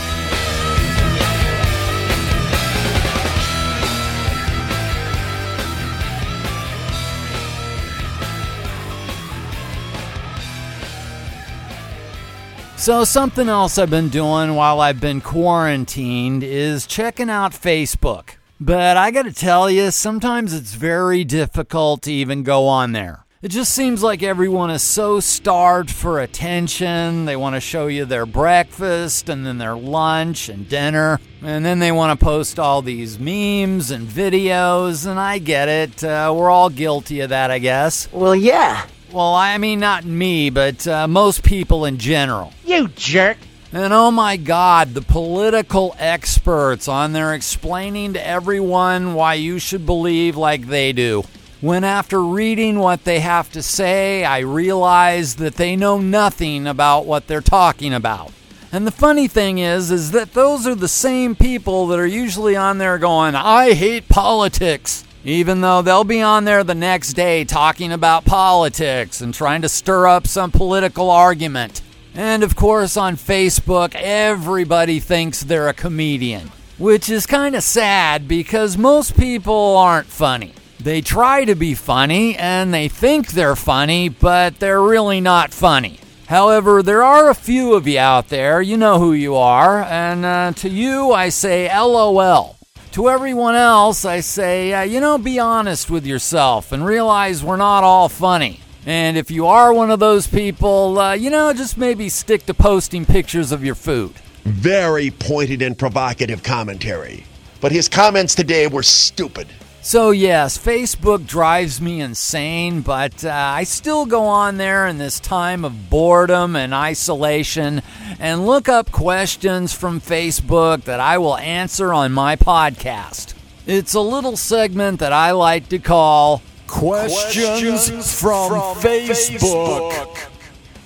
So, 12.77 13.05
something 13.05 13.49
else 13.49 13.79
I've 13.79 13.89
been 13.89 14.09
doing 14.09 14.57
while 14.57 14.81
I've 14.81 15.01
been 15.01 15.21
quarantined 15.21 16.43
is 16.43 16.89
checking 16.89 17.31
out 17.31 17.53
Facebook. 17.53 18.31
But 18.61 18.97
I 18.97 19.11
gotta 19.11 19.33
tell 19.33 19.69
you, 19.69 19.91
sometimes 19.91 20.55
it's 20.55 20.75
very 20.75 21.25
difficult 21.25 22.03
to 22.03 22.13
even 22.13 22.43
go 22.43 22.67
on 22.67 22.93
there. 22.93 23.25
It 23.43 23.51
just 23.51 23.75
seems 23.75 24.03
like 24.03 24.23
everyone 24.23 24.71
is 24.71 24.83
so 24.83 25.21
starved 25.21 25.91
for 25.91 26.19
attention. 26.19 27.27
They 27.27 27.37
want 27.37 27.57
to 27.57 27.61
show 27.61 27.89
you 27.89 28.07
their 28.07 28.25
breakfast 28.25 29.29
and 29.29 29.45
then 29.45 29.59
their 29.59 29.77
lunch 29.77 30.49
and 30.49 30.67
dinner. 30.67 31.21
And 31.43 31.63
then 31.63 31.79
they 31.79 31.93
want 31.93 32.19
to 32.19 32.25
post 32.25 32.59
all 32.59 32.81
these 32.81 33.19
memes 33.19 33.91
and 33.91 34.09
videos. 34.09 35.07
And 35.07 35.21
I 35.21 35.37
get 35.41 35.69
it. 35.69 36.03
Uh, 36.03 36.33
we're 36.35 36.49
all 36.49 36.71
guilty 36.71 37.21
of 37.21 37.29
that, 37.29 37.51
I 37.51 37.59
guess. 37.59 38.11
Well, 38.13 38.35
yeah. 38.35 38.87
Well, 39.13 39.35
I 39.35 39.59
mean, 39.59 39.79
not 39.79 40.07
me, 40.07 40.49
but 40.49 40.87
uh, 40.89 41.07
most 41.07 41.43
people 41.43 41.85
in 41.85 41.99
general. 41.99 42.55
You 42.65 42.89
jerk. 42.89 43.37
And 43.75 43.93
oh 43.93 44.13
my 44.13 44.37
God, 44.37 44.95
the 44.95 45.03
political 45.03 45.97
experts 45.99 46.87
on 46.87 47.13
there 47.13 47.35
explaining 47.35 48.13
to 48.13 48.25
everyone 48.25 49.15
why 49.15 49.35
you 49.35 49.59
should 49.59 49.85
believe 49.85 50.37
like 50.37 50.69
they 50.69 50.93
do. 50.93 51.25
When 51.61 51.83
after 51.83 52.23
reading 52.23 52.79
what 52.79 53.03
they 53.03 53.19
have 53.19 53.51
to 53.51 53.65
say, 53.65 54.25
I 54.25 54.39
realize 54.39 55.35
that 55.37 55.57
they 55.57 55.75
know 55.75 55.99
nothing 55.99 56.69
about 56.69 57.05
what 57.05 57.27
they're 57.27 57.41
talking 57.41 57.93
about. 57.93 58.31
And 58.71 58.87
the 58.87 58.93
funny 58.93 59.27
thing 59.27 59.59
is, 59.59 59.91
is 59.91 60.13
that 60.13 60.35
those 60.35 60.69
are 60.69 60.77
the 60.77 60.87
same 60.87 61.35
people 61.35 61.89
that 61.89 61.99
are 61.99 62.07
usually 62.07 62.55
on 62.55 62.79
there 62.79 62.99
going, 62.99 63.35
I 63.35 63.73
hate 63.73 64.09
politics. 64.09 65.03
Even 65.25 65.63
though 65.63 65.83
they'll 65.83 66.05
be 66.05 66.23
on 66.23 66.45
there 66.45 66.63
the 66.63 66.77
next 66.77 67.15
day 67.15 67.43
talking 67.43 67.91
about 67.91 68.25
politics 68.25 69.21
and 69.21 69.35
trying 69.35 69.63
to 69.63 69.69
stir 69.69 70.07
up 70.07 70.29
some 70.29 70.53
political 70.53 71.11
argument. 71.11 71.83
And 72.15 72.45
of 72.45 72.55
course, 72.55 72.97
on 72.97 73.17
Facebook, 73.17 73.95
everybody 73.97 75.01
thinks 75.01 75.43
they're 75.43 75.69
a 75.69 75.75
comedian, 75.75 76.53
which 76.79 77.11
is 77.11 77.27
kind 77.27 77.57
of 77.57 77.65
sad 77.65 78.29
because 78.29 78.79
most 78.79 79.17
people 79.17 79.77
aren't 79.77 80.07
funny. 80.07 80.55
They 80.79 81.01
try 81.01 81.45
to 81.45 81.55
be 81.57 81.75
funny 81.75 82.37
and 82.37 82.73
they 82.73 82.89
think 82.89 83.29
they're 83.29 83.57
funny, 83.57 84.09
but 84.09 84.61
they're 84.61 84.83
really 84.83 85.21
not 85.21 85.53
funny. 85.53 85.99
However, 86.27 86.83
there 86.83 87.03
are 87.03 87.31
a 87.31 87.35
few 87.35 87.75
of 87.75 87.89
you 87.89 87.99
out 87.99 88.29
there, 88.29 88.63
you 88.63 88.77
know 88.77 88.99
who 88.99 89.13
you 89.13 89.35
are, 89.35 89.83
and 89.83 90.25
uh, 90.25 90.53
to 90.57 90.69
you 90.69 91.13
I 91.13 91.31
say 91.31 91.69
LOL. 91.69 92.57
To 92.93 93.09
everyone 93.09 93.57
else, 93.57 94.05
I 94.05 94.21
say, 94.21 94.73
uh, 94.73 94.83
you 94.83 95.01
know, 95.01 95.19
be 95.19 95.41
honest 95.41 95.91
with 95.91 96.07
yourself 96.07 96.71
and 96.71 96.87
realize 96.87 97.43
we're 97.43 97.57
not 97.57 97.83
all 97.83 98.09
funny. 98.09 98.61
And 98.87 99.17
if 99.17 99.31
you 99.31 99.47
are 99.47 99.73
one 99.73 99.91
of 99.91 99.99
those 99.99 100.27
people, 100.27 100.99
uh, 100.99 101.15
you 101.15 101.31
know, 101.31 101.53
just 101.53 101.79
maybe 101.79 102.09
stick 102.09 102.45
to 102.47 102.55
posting 102.55 103.05
pictures 103.07 103.51
of 103.53 103.65
your 103.65 103.75
food. 103.75 104.13
Very 104.45 105.11
pointed 105.11 105.63
and 105.63 105.79
provocative 105.79 106.43
commentary. 106.43 107.25
But 107.61 107.73
his 107.73 107.89
comments 107.89 108.35
today 108.35 108.67
were 108.67 108.83
stupid. 108.83 109.49
So, 109.81 110.13
yes, 110.13 110.57
Facebook 110.57 111.27
drives 111.27 111.79
me 111.79 112.01
insane, 112.01 112.81
but 112.81 113.23
uh, 113.23 113.31
I 113.31 113.65
still 113.65 114.07
go 114.07 114.25
on 114.25 114.57
there 114.57 114.87
in 114.87 114.97
this 114.97 115.21
time 115.21 115.63
of 115.63 115.91
boredom 115.91 116.57
and 116.57 116.73
isolation 116.75 117.83
and 118.19 118.47
look 118.47 118.67
up 118.67 118.91
questions 118.93 119.75
from 119.75 120.01
Facebook 120.01 120.85
that 120.85 121.01
I 121.01 121.19
will 121.19 121.37
answer 121.37 121.93
on 121.93 122.13
my 122.13 122.35
podcast. 122.35 123.35
It's 123.67 123.93
a 123.93 124.01
little 124.01 124.39
segment 124.39 125.01
that 125.01 125.13
I 125.13 125.33
like 125.33 125.69
to 125.69 125.79
call 125.79 126.41
Questions, 126.67 127.89
from, 128.21 128.51
Facebook. 128.77 130.31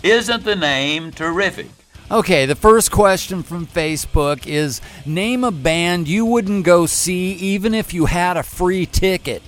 Isn't 0.02 0.44
the 0.44 0.56
name 0.56 1.10
terrific? 1.10 1.66
Okay, 2.10 2.46
the 2.46 2.54
first 2.54 2.90
question 2.90 3.42
from 3.42 3.66
Facebook 3.66 4.46
is 4.46 4.80
Name 5.04 5.44
a 5.44 5.50
band 5.50 6.08
you 6.08 6.24
wouldn't 6.24 6.64
go 6.64 6.86
see 6.86 7.32
even 7.32 7.74
if 7.74 7.92
you 7.92 8.06
had 8.06 8.36
a 8.36 8.42
free 8.42 8.86
ticket. 8.86 9.42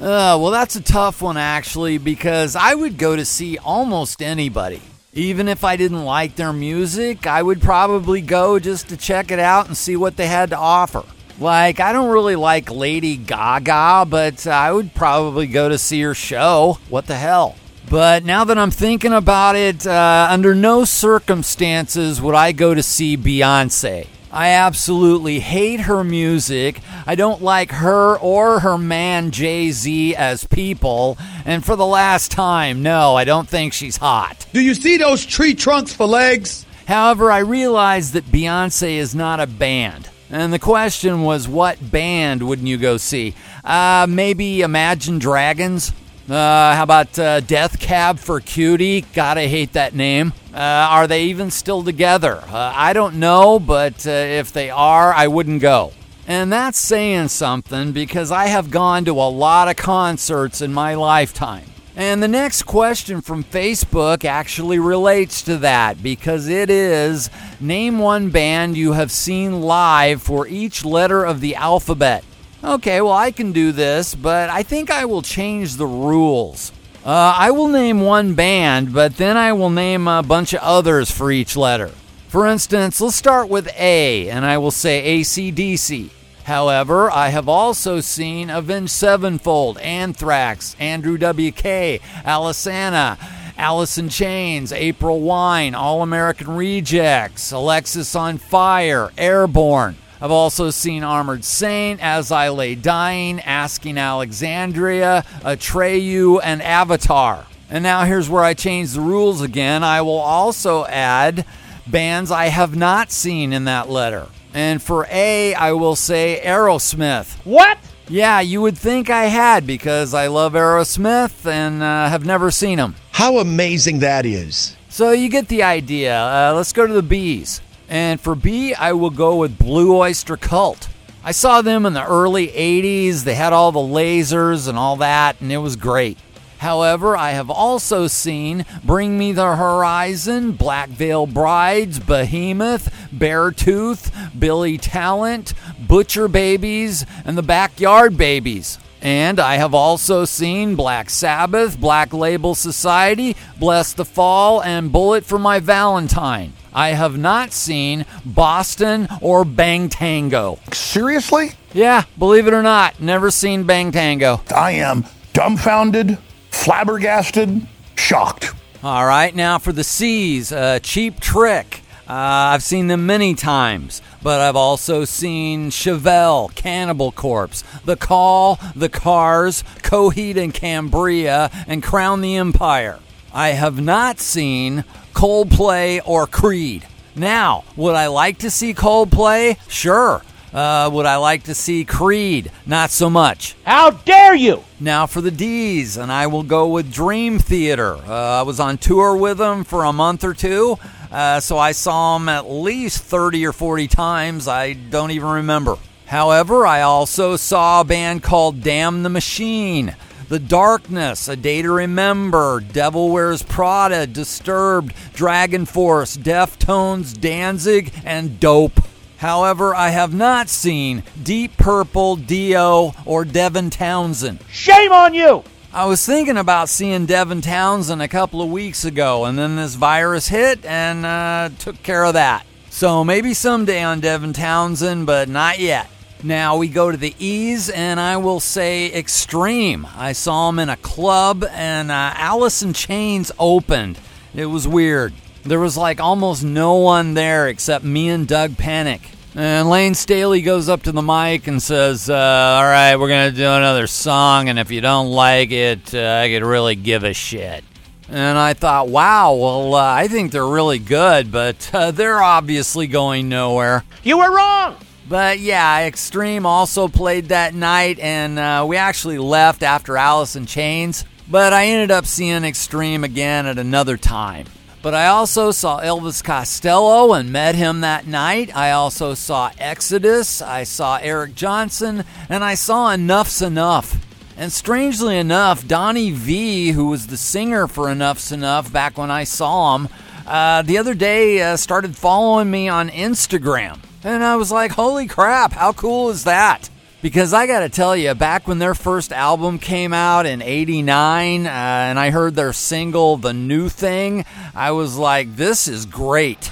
Uh, 0.00 0.38
well, 0.40 0.50
that's 0.50 0.76
a 0.76 0.82
tough 0.82 1.22
one 1.22 1.36
actually 1.36 1.98
because 1.98 2.54
I 2.54 2.74
would 2.74 2.98
go 2.98 3.16
to 3.16 3.24
see 3.24 3.58
almost 3.58 4.22
anybody. 4.22 4.80
Even 5.12 5.48
if 5.48 5.64
I 5.64 5.76
didn't 5.76 6.04
like 6.04 6.36
their 6.36 6.52
music, 6.52 7.26
I 7.26 7.42
would 7.42 7.60
probably 7.60 8.20
go 8.20 8.58
just 8.58 8.88
to 8.88 8.96
check 8.96 9.30
it 9.30 9.38
out 9.38 9.66
and 9.66 9.76
see 9.76 9.96
what 9.96 10.16
they 10.16 10.26
had 10.26 10.50
to 10.50 10.56
offer. 10.56 11.04
Like, 11.38 11.80
I 11.80 11.92
don't 11.92 12.10
really 12.10 12.36
like 12.36 12.70
Lady 12.70 13.16
Gaga, 13.16 14.06
but 14.08 14.46
I 14.46 14.72
would 14.72 14.94
probably 14.94 15.46
go 15.46 15.68
to 15.68 15.78
see 15.78 16.00
her 16.02 16.14
show. 16.14 16.78
What 16.88 17.06
the 17.06 17.16
hell? 17.16 17.56
But 17.90 18.24
now 18.24 18.44
that 18.44 18.56
I'm 18.56 18.70
thinking 18.70 19.12
about 19.12 19.56
it, 19.56 19.86
uh, 19.86 20.28
under 20.30 20.54
no 20.54 20.84
circumstances 20.84 22.20
would 22.20 22.34
I 22.34 22.52
go 22.52 22.74
to 22.74 22.82
see 22.82 23.16
Beyonce. 23.16 24.06
I 24.32 24.48
absolutely 24.48 25.38
hate 25.38 25.80
her 25.80 26.02
music. 26.02 26.80
I 27.06 27.14
don't 27.14 27.40
like 27.40 27.70
her 27.70 28.18
or 28.18 28.60
her 28.60 28.76
man 28.76 29.30
Jay 29.30 29.70
Z 29.70 30.16
as 30.16 30.44
people. 30.44 31.16
And 31.44 31.64
for 31.64 31.76
the 31.76 31.86
last 31.86 32.32
time, 32.32 32.82
no, 32.82 33.14
I 33.14 33.22
don't 33.22 33.48
think 33.48 33.72
she's 33.72 33.96
hot. 33.96 34.46
Do 34.52 34.60
you 34.60 34.74
see 34.74 34.96
those 34.96 35.24
tree 35.24 35.54
trunks 35.54 35.92
for 35.92 36.06
legs? 36.06 36.66
However, 36.88 37.30
I 37.30 37.38
realize 37.38 38.12
that 38.12 38.24
Beyonce 38.24 38.96
is 38.96 39.14
not 39.14 39.38
a 39.38 39.46
band. 39.46 40.08
And 40.30 40.52
the 40.52 40.58
question 40.58 41.22
was, 41.22 41.46
what 41.46 41.90
band 41.90 42.42
wouldn't 42.42 42.68
you 42.68 42.76
go 42.76 42.96
see? 42.96 43.34
Uh, 43.62 44.06
maybe 44.08 44.62
Imagine 44.62 45.18
Dragons? 45.18 45.92
Uh, 46.28 46.74
how 46.74 46.82
about 46.82 47.18
uh, 47.18 47.40
Death 47.40 47.78
Cab 47.78 48.18
for 48.18 48.40
Cutie? 48.40 49.02
Gotta 49.12 49.42
hate 49.42 49.74
that 49.74 49.94
name. 49.94 50.32
Uh, 50.54 50.58
are 50.58 51.06
they 51.06 51.24
even 51.24 51.50
still 51.50 51.84
together? 51.84 52.36
Uh, 52.36 52.72
I 52.74 52.94
don't 52.94 53.16
know, 53.16 53.58
but 53.58 54.06
uh, 54.06 54.10
if 54.10 54.52
they 54.52 54.70
are, 54.70 55.12
I 55.12 55.26
wouldn't 55.26 55.60
go. 55.60 55.92
And 56.26 56.50
that's 56.50 56.78
saying 56.78 57.28
something 57.28 57.92
because 57.92 58.32
I 58.32 58.46
have 58.46 58.70
gone 58.70 59.04
to 59.04 59.12
a 59.12 59.28
lot 59.28 59.68
of 59.68 59.76
concerts 59.76 60.62
in 60.62 60.72
my 60.72 60.94
lifetime. 60.94 61.66
And 61.96 62.20
the 62.20 62.28
next 62.28 62.64
question 62.64 63.20
from 63.20 63.44
Facebook 63.44 64.24
actually 64.24 64.80
relates 64.80 65.42
to 65.42 65.58
that 65.58 66.02
because 66.02 66.48
it 66.48 66.68
is 66.68 67.30
name 67.60 68.00
one 68.00 68.30
band 68.30 68.76
you 68.76 68.92
have 68.92 69.12
seen 69.12 69.60
live 69.60 70.20
for 70.20 70.48
each 70.48 70.84
letter 70.84 71.24
of 71.24 71.40
the 71.40 71.54
alphabet. 71.54 72.24
Okay, 72.64 73.00
well, 73.00 73.12
I 73.12 73.30
can 73.30 73.52
do 73.52 73.70
this, 73.70 74.14
but 74.14 74.50
I 74.50 74.64
think 74.64 74.90
I 74.90 75.04
will 75.04 75.22
change 75.22 75.76
the 75.76 75.86
rules. 75.86 76.72
Uh, 77.04 77.34
I 77.36 77.52
will 77.52 77.68
name 77.68 78.00
one 78.00 78.34
band, 78.34 78.92
but 78.92 79.16
then 79.16 79.36
I 79.36 79.52
will 79.52 79.70
name 79.70 80.08
a 80.08 80.22
bunch 80.22 80.52
of 80.52 80.60
others 80.62 81.10
for 81.10 81.30
each 81.30 81.56
letter. 81.56 81.92
For 82.28 82.46
instance, 82.46 83.00
let's 83.00 83.14
start 83.14 83.48
with 83.48 83.68
A, 83.78 84.30
and 84.30 84.44
I 84.44 84.58
will 84.58 84.72
say 84.72 85.20
ACDC. 85.20 86.10
However, 86.44 87.10
I 87.10 87.30
have 87.30 87.48
also 87.48 88.00
seen 88.00 88.50
Avenged 88.50 88.90
Sevenfold, 88.90 89.78
Anthrax, 89.78 90.76
Andrew 90.78 91.16
W.K., 91.16 92.00
Alice 92.24 93.98
in 93.98 94.08
Chains, 94.10 94.72
April 94.72 95.20
Wine, 95.20 95.74
All 95.74 96.02
American 96.02 96.54
Rejects, 96.54 97.50
Alexisonfire, 97.50 99.10
Airborne. 99.16 99.96
I've 100.20 100.30
also 100.30 100.70
seen 100.70 101.02
Armored 101.02 101.44
Saint, 101.44 102.00
As 102.02 102.30
I 102.30 102.50
Lay 102.50 102.74
Dying, 102.74 103.40
Asking 103.40 103.96
Alexandria, 103.98 105.24
Atreyu, 105.40 106.40
and 106.42 106.62
Avatar. 106.62 107.46
And 107.70 107.82
now 107.82 108.04
here's 108.04 108.28
where 108.28 108.44
I 108.44 108.54
change 108.54 108.92
the 108.92 109.00
rules 109.00 109.40
again. 109.40 109.82
I 109.82 110.02
will 110.02 110.20
also 110.20 110.84
add 110.84 111.46
bands 111.86 112.30
I 112.30 112.46
have 112.46 112.76
not 112.76 113.10
seen 113.10 113.52
in 113.52 113.64
that 113.64 113.88
letter. 113.88 114.28
And 114.54 114.80
for 114.80 115.06
A, 115.10 115.52
I 115.54 115.72
will 115.72 115.96
say 115.96 116.40
Aerosmith. 116.44 117.44
What? 117.44 117.76
Yeah, 118.08 118.40
you 118.40 118.62
would 118.62 118.78
think 118.78 119.10
I 119.10 119.24
had 119.24 119.66
because 119.66 120.14
I 120.14 120.28
love 120.28 120.52
Aerosmith 120.52 121.44
and 121.44 121.82
uh, 121.82 122.08
have 122.08 122.24
never 122.24 122.52
seen 122.52 122.78
them. 122.78 122.94
How 123.10 123.38
amazing 123.38 123.98
that 123.98 124.24
is. 124.24 124.76
So 124.88 125.10
you 125.10 125.28
get 125.28 125.48
the 125.48 125.64
idea. 125.64 126.16
Uh, 126.16 126.52
let's 126.54 126.72
go 126.72 126.86
to 126.86 126.92
the 126.92 127.02
B's. 127.02 127.60
And 127.88 128.20
for 128.20 128.36
B, 128.36 128.74
I 128.74 128.92
will 128.92 129.10
go 129.10 129.36
with 129.36 129.58
Blue 129.58 129.96
Oyster 129.96 130.36
Cult. 130.36 130.88
I 131.24 131.32
saw 131.32 131.62
them 131.62 131.84
in 131.84 131.94
the 131.94 132.06
early 132.06 132.48
80s. 132.48 133.24
They 133.24 133.34
had 133.34 133.52
all 133.52 133.72
the 133.72 133.80
lasers 133.80 134.68
and 134.68 134.78
all 134.78 134.96
that, 134.96 135.40
and 135.40 135.50
it 135.50 135.58
was 135.58 135.74
great. 135.74 136.18
However, 136.64 137.14
I 137.14 137.32
have 137.32 137.50
also 137.50 138.06
seen 138.06 138.64
Bring 138.82 139.18
Me 139.18 139.32
the 139.32 139.54
Horizon, 139.54 140.52
Black 140.52 140.88
Veil 140.88 141.26
Brides, 141.26 141.98
Behemoth, 141.98 142.90
Beartooth, 143.14 144.10
Billy 144.40 144.78
Talent, 144.78 145.52
Butcher 145.78 146.26
Babies, 146.26 147.04
and 147.26 147.36
the 147.36 147.42
Backyard 147.42 148.16
Babies. 148.16 148.78
And 149.02 149.38
I 149.38 149.56
have 149.56 149.74
also 149.74 150.24
seen 150.24 150.74
Black 150.74 151.10
Sabbath, 151.10 151.78
Black 151.78 152.14
Label 152.14 152.54
Society, 152.54 153.36
Blessthefall, 153.60 154.64
and 154.64 154.90
Bullet 154.90 155.26
for 155.26 155.38
My 155.38 155.60
Valentine. 155.60 156.54
I 156.72 156.94
have 156.94 157.18
not 157.18 157.52
seen 157.52 158.06
Boston 158.24 159.06
or 159.20 159.44
Bang 159.44 159.90
Tango. 159.90 160.58
Seriously? 160.72 161.52
Yeah, 161.74 162.04
believe 162.18 162.46
it 162.46 162.54
or 162.54 162.62
not, 162.62 163.00
never 163.02 163.30
seen 163.30 163.64
Bang 163.64 163.92
Tango. 163.92 164.40
I 164.56 164.70
am 164.70 165.04
dumbfounded, 165.34 166.16
flabbergasted, 166.64 167.66
shocked. 167.94 168.54
All 168.82 169.04
right, 169.04 169.36
now 169.36 169.58
for 169.58 169.70
the 169.70 169.84
C's, 169.84 170.50
uh, 170.50 170.78
Cheap 170.82 171.20
Trick. 171.20 171.82
Uh, 172.08 172.52
I've 172.52 172.62
seen 172.62 172.86
them 172.86 173.04
many 173.04 173.34
times, 173.34 174.00
but 174.22 174.40
I've 174.40 174.56
also 174.56 175.04
seen 175.04 175.68
Chevelle, 175.68 176.54
Cannibal 176.54 177.12
Corpse, 177.12 177.64
The 177.84 177.96
Call, 177.96 178.58
The 178.74 178.88
Cars, 178.88 179.62
Coheed 179.82 180.36
and 180.36 180.54
Cambria, 180.54 181.50
and 181.66 181.82
Crown 181.82 182.22
the 182.22 182.36
Empire. 182.36 182.98
I 183.34 183.50
have 183.50 183.78
not 183.78 184.18
seen 184.18 184.84
Coldplay 185.12 186.00
or 186.06 186.26
Creed. 186.26 186.86
Now, 187.14 187.64
would 187.76 187.94
I 187.94 188.06
like 188.06 188.38
to 188.38 188.50
see 188.50 188.72
Coldplay? 188.72 189.58
Sure. 189.68 190.22
Uh, 190.54 190.88
would 190.92 191.04
I 191.04 191.16
like 191.16 191.42
to 191.44 191.54
see 191.54 191.84
Creed? 191.84 192.52
Not 192.64 192.92
so 192.92 193.10
much. 193.10 193.56
How 193.64 193.90
dare 193.90 194.36
you! 194.36 194.62
Now 194.78 195.06
for 195.06 195.20
the 195.20 195.32
D's, 195.32 195.96
and 195.96 196.12
I 196.12 196.28
will 196.28 196.44
go 196.44 196.68
with 196.68 196.92
Dream 196.92 197.40
Theater. 197.40 197.96
Uh, 197.96 198.38
I 198.38 198.42
was 198.42 198.60
on 198.60 198.78
tour 198.78 199.16
with 199.16 199.38
them 199.38 199.64
for 199.64 199.82
a 199.84 199.92
month 199.92 200.22
or 200.22 200.32
two, 200.32 200.78
uh, 201.10 201.40
so 201.40 201.58
I 201.58 201.72
saw 201.72 202.16
them 202.16 202.28
at 202.28 202.48
least 202.48 203.02
30 203.02 203.44
or 203.44 203.52
40 203.52 203.88
times. 203.88 204.46
I 204.46 204.74
don't 204.74 205.10
even 205.10 205.28
remember. 205.28 205.76
However, 206.06 206.64
I 206.64 206.82
also 206.82 207.34
saw 207.34 207.80
a 207.80 207.84
band 207.84 208.22
called 208.22 208.62
Damn 208.62 209.02
the 209.02 209.08
Machine. 209.08 209.96
The 210.28 210.38
Darkness, 210.38 211.28
A 211.28 211.36
Day 211.36 211.62
to 211.62 211.70
Remember, 211.70 212.60
Devil 212.60 213.10
Wears 213.10 213.42
Prada, 213.42 214.06
Disturbed, 214.06 214.94
Dragon 215.12 215.66
Force, 215.66 216.16
Deftones, 216.16 217.18
Danzig, 217.20 217.92
and 218.04 218.40
Dope. 218.40 218.80
However, 219.24 219.74
I 219.74 219.88
have 219.88 220.12
not 220.12 220.50
seen 220.50 221.02
Deep 221.22 221.56
Purple, 221.56 222.16
Dio, 222.16 222.92
or 223.06 223.24
Devin 223.24 223.70
Townsend. 223.70 224.40
Shame 224.50 224.92
on 224.92 225.14
you! 225.14 225.42
I 225.72 225.86
was 225.86 226.04
thinking 226.04 226.36
about 226.36 226.68
seeing 226.68 227.06
Devin 227.06 227.40
Townsend 227.40 228.02
a 228.02 228.08
couple 228.08 228.42
of 228.42 228.50
weeks 228.50 228.84
ago, 228.84 229.24
and 229.24 229.38
then 229.38 229.56
this 229.56 229.76
virus 229.76 230.28
hit 230.28 230.62
and 230.66 231.06
uh, 231.06 231.48
took 231.58 231.82
care 231.82 232.04
of 232.04 232.12
that. 232.12 232.44
So 232.68 233.02
maybe 233.02 233.32
someday 233.32 233.82
on 233.82 234.00
Devin 234.00 234.34
Townsend, 234.34 235.06
but 235.06 235.30
not 235.30 235.58
yet. 235.58 235.88
Now 236.22 236.58
we 236.58 236.68
go 236.68 236.90
to 236.90 236.98
the 236.98 237.14
E's, 237.18 237.70
and 237.70 237.98
I 237.98 238.18
will 238.18 238.40
say 238.40 238.92
Extreme. 238.92 239.86
I 239.96 240.12
saw 240.12 240.50
him 240.50 240.58
in 240.58 240.68
a 240.68 240.76
club, 240.76 241.46
and 241.50 241.90
uh, 241.90 242.12
Alice 242.14 242.62
in 242.62 242.74
Chains 242.74 243.32
opened. 243.38 243.98
It 244.34 244.46
was 244.46 244.68
weird. 244.68 245.14
There 245.44 245.60
was 245.60 245.76
like 245.76 246.00
almost 246.00 246.42
no 246.42 246.76
one 246.76 247.14
there 247.14 247.48
except 247.48 247.84
me 247.84 248.08
and 248.08 248.26
Doug 248.26 248.52
Pinnick. 248.52 249.02
And 249.34 249.68
Layne 249.68 249.94
Staley 249.94 250.42
goes 250.42 250.68
up 250.68 250.84
to 250.84 250.92
the 250.92 251.02
mic 251.02 251.46
and 251.48 251.60
says, 251.62 252.08
uh, 252.08 252.14
All 252.14 252.62
right, 252.64 252.96
we're 252.96 253.08
going 253.08 253.30
to 253.30 253.36
do 253.36 253.44
another 253.44 253.86
song, 253.86 254.48
and 254.48 254.58
if 254.58 254.70
you 254.70 254.80
don't 254.80 255.10
like 255.10 255.50
it, 255.50 255.92
uh, 255.92 256.20
I 256.22 256.28
could 256.28 256.44
really 256.44 256.76
give 256.76 257.02
a 257.02 257.12
shit. 257.12 257.64
And 258.08 258.38
I 258.38 258.54
thought, 258.54 258.88
wow, 258.88 259.34
well, 259.34 259.74
uh, 259.74 259.82
I 259.82 260.08
think 260.08 260.30
they're 260.30 260.46
really 260.46 260.78
good, 260.78 261.32
but 261.32 261.68
uh, 261.74 261.90
they're 261.90 262.22
obviously 262.22 262.86
going 262.86 263.28
nowhere. 263.28 263.82
You 264.02 264.18
were 264.18 264.34
wrong! 264.34 264.76
But 265.08 265.40
yeah, 265.40 265.86
Extreme 265.86 266.46
also 266.46 266.88
played 266.88 267.28
that 267.28 267.54
night, 267.54 267.98
and 267.98 268.38
uh, 268.38 268.64
we 268.66 268.76
actually 268.76 269.18
left 269.18 269.62
after 269.62 269.96
Alice 269.96 270.36
in 270.36 270.46
Chains. 270.46 271.04
But 271.28 271.52
I 271.52 271.66
ended 271.66 271.90
up 271.90 272.06
seeing 272.06 272.44
Extreme 272.44 273.04
again 273.04 273.46
at 273.46 273.58
another 273.58 273.96
time. 273.96 274.46
But 274.84 274.92
I 274.92 275.06
also 275.06 275.50
saw 275.50 275.80
Elvis 275.80 276.22
Costello 276.22 277.14
and 277.14 277.32
met 277.32 277.54
him 277.54 277.80
that 277.80 278.06
night. 278.06 278.54
I 278.54 278.72
also 278.72 279.14
saw 279.14 279.50
Exodus. 279.58 280.42
I 280.42 280.64
saw 280.64 280.98
Eric 281.00 281.34
Johnson. 281.34 282.04
And 282.28 282.44
I 282.44 282.52
saw 282.52 282.90
Enuff 282.90 283.30
Z'Nuff. 283.30 283.98
And 284.36 284.52
strangely 284.52 285.16
enough, 285.16 285.66
Donnie 285.66 286.10
Vie, 286.10 286.72
who 286.72 286.88
was 286.88 287.06
the 287.06 287.16
singer 287.16 287.66
for 287.66 287.88
Enuff 287.88 288.18
Z'Nuff 288.18 288.70
back 288.70 288.98
when 288.98 289.10
I 289.10 289.24
saw 289.24 289.74
him, 289.74 289.88
uh, 290.26 290.60
the 290.60 290.76
other 290.76 290.92
day 290.92 291.40
uh, 291.40 291.56
started 291.56 291.96
following 291.96 292.50
me 292.50 292.68
on 292.68 292.90
Instagram. 292.90 293.78
And 294.02 294.22
I 294.22 294.36
was 294.36 294.52
like, 294.52 294.72
holy 294.72 295.06
crap, 295.06 295.52
how 295.52 295.72
cool 295.72 296.10
is 296.10 296.24
that? 296.24 296.68
Because 297.04 297.34
I 297.34 297.46
got 297.46 297.60
to 297.60 297.68
tell 297.68 297.94
you, 297.94 298.14
back 298.14 298.48
when 298.48 298.58
their 298.58 298.74
first 298.74 299.12
album 299.12 299.58
came 299.58 299.92
out 299.92 300.24
in 300.24 300.40
89 300.40 301.44
uh, 301.44 301.50
and 301.50 301.98
I 301.98 302.08
heard 302.08 302.34
their 302.34 302.54
single, 302.54 303.18
The 303.18 303.34
New 303.34 303.68
Thing, 303.68 304.24
I 304.54 304.70
was 304.70 304.96
like, 304.96 305.36
this 305.36 305.68
is 305.68 305.84
great. 305.84 306.50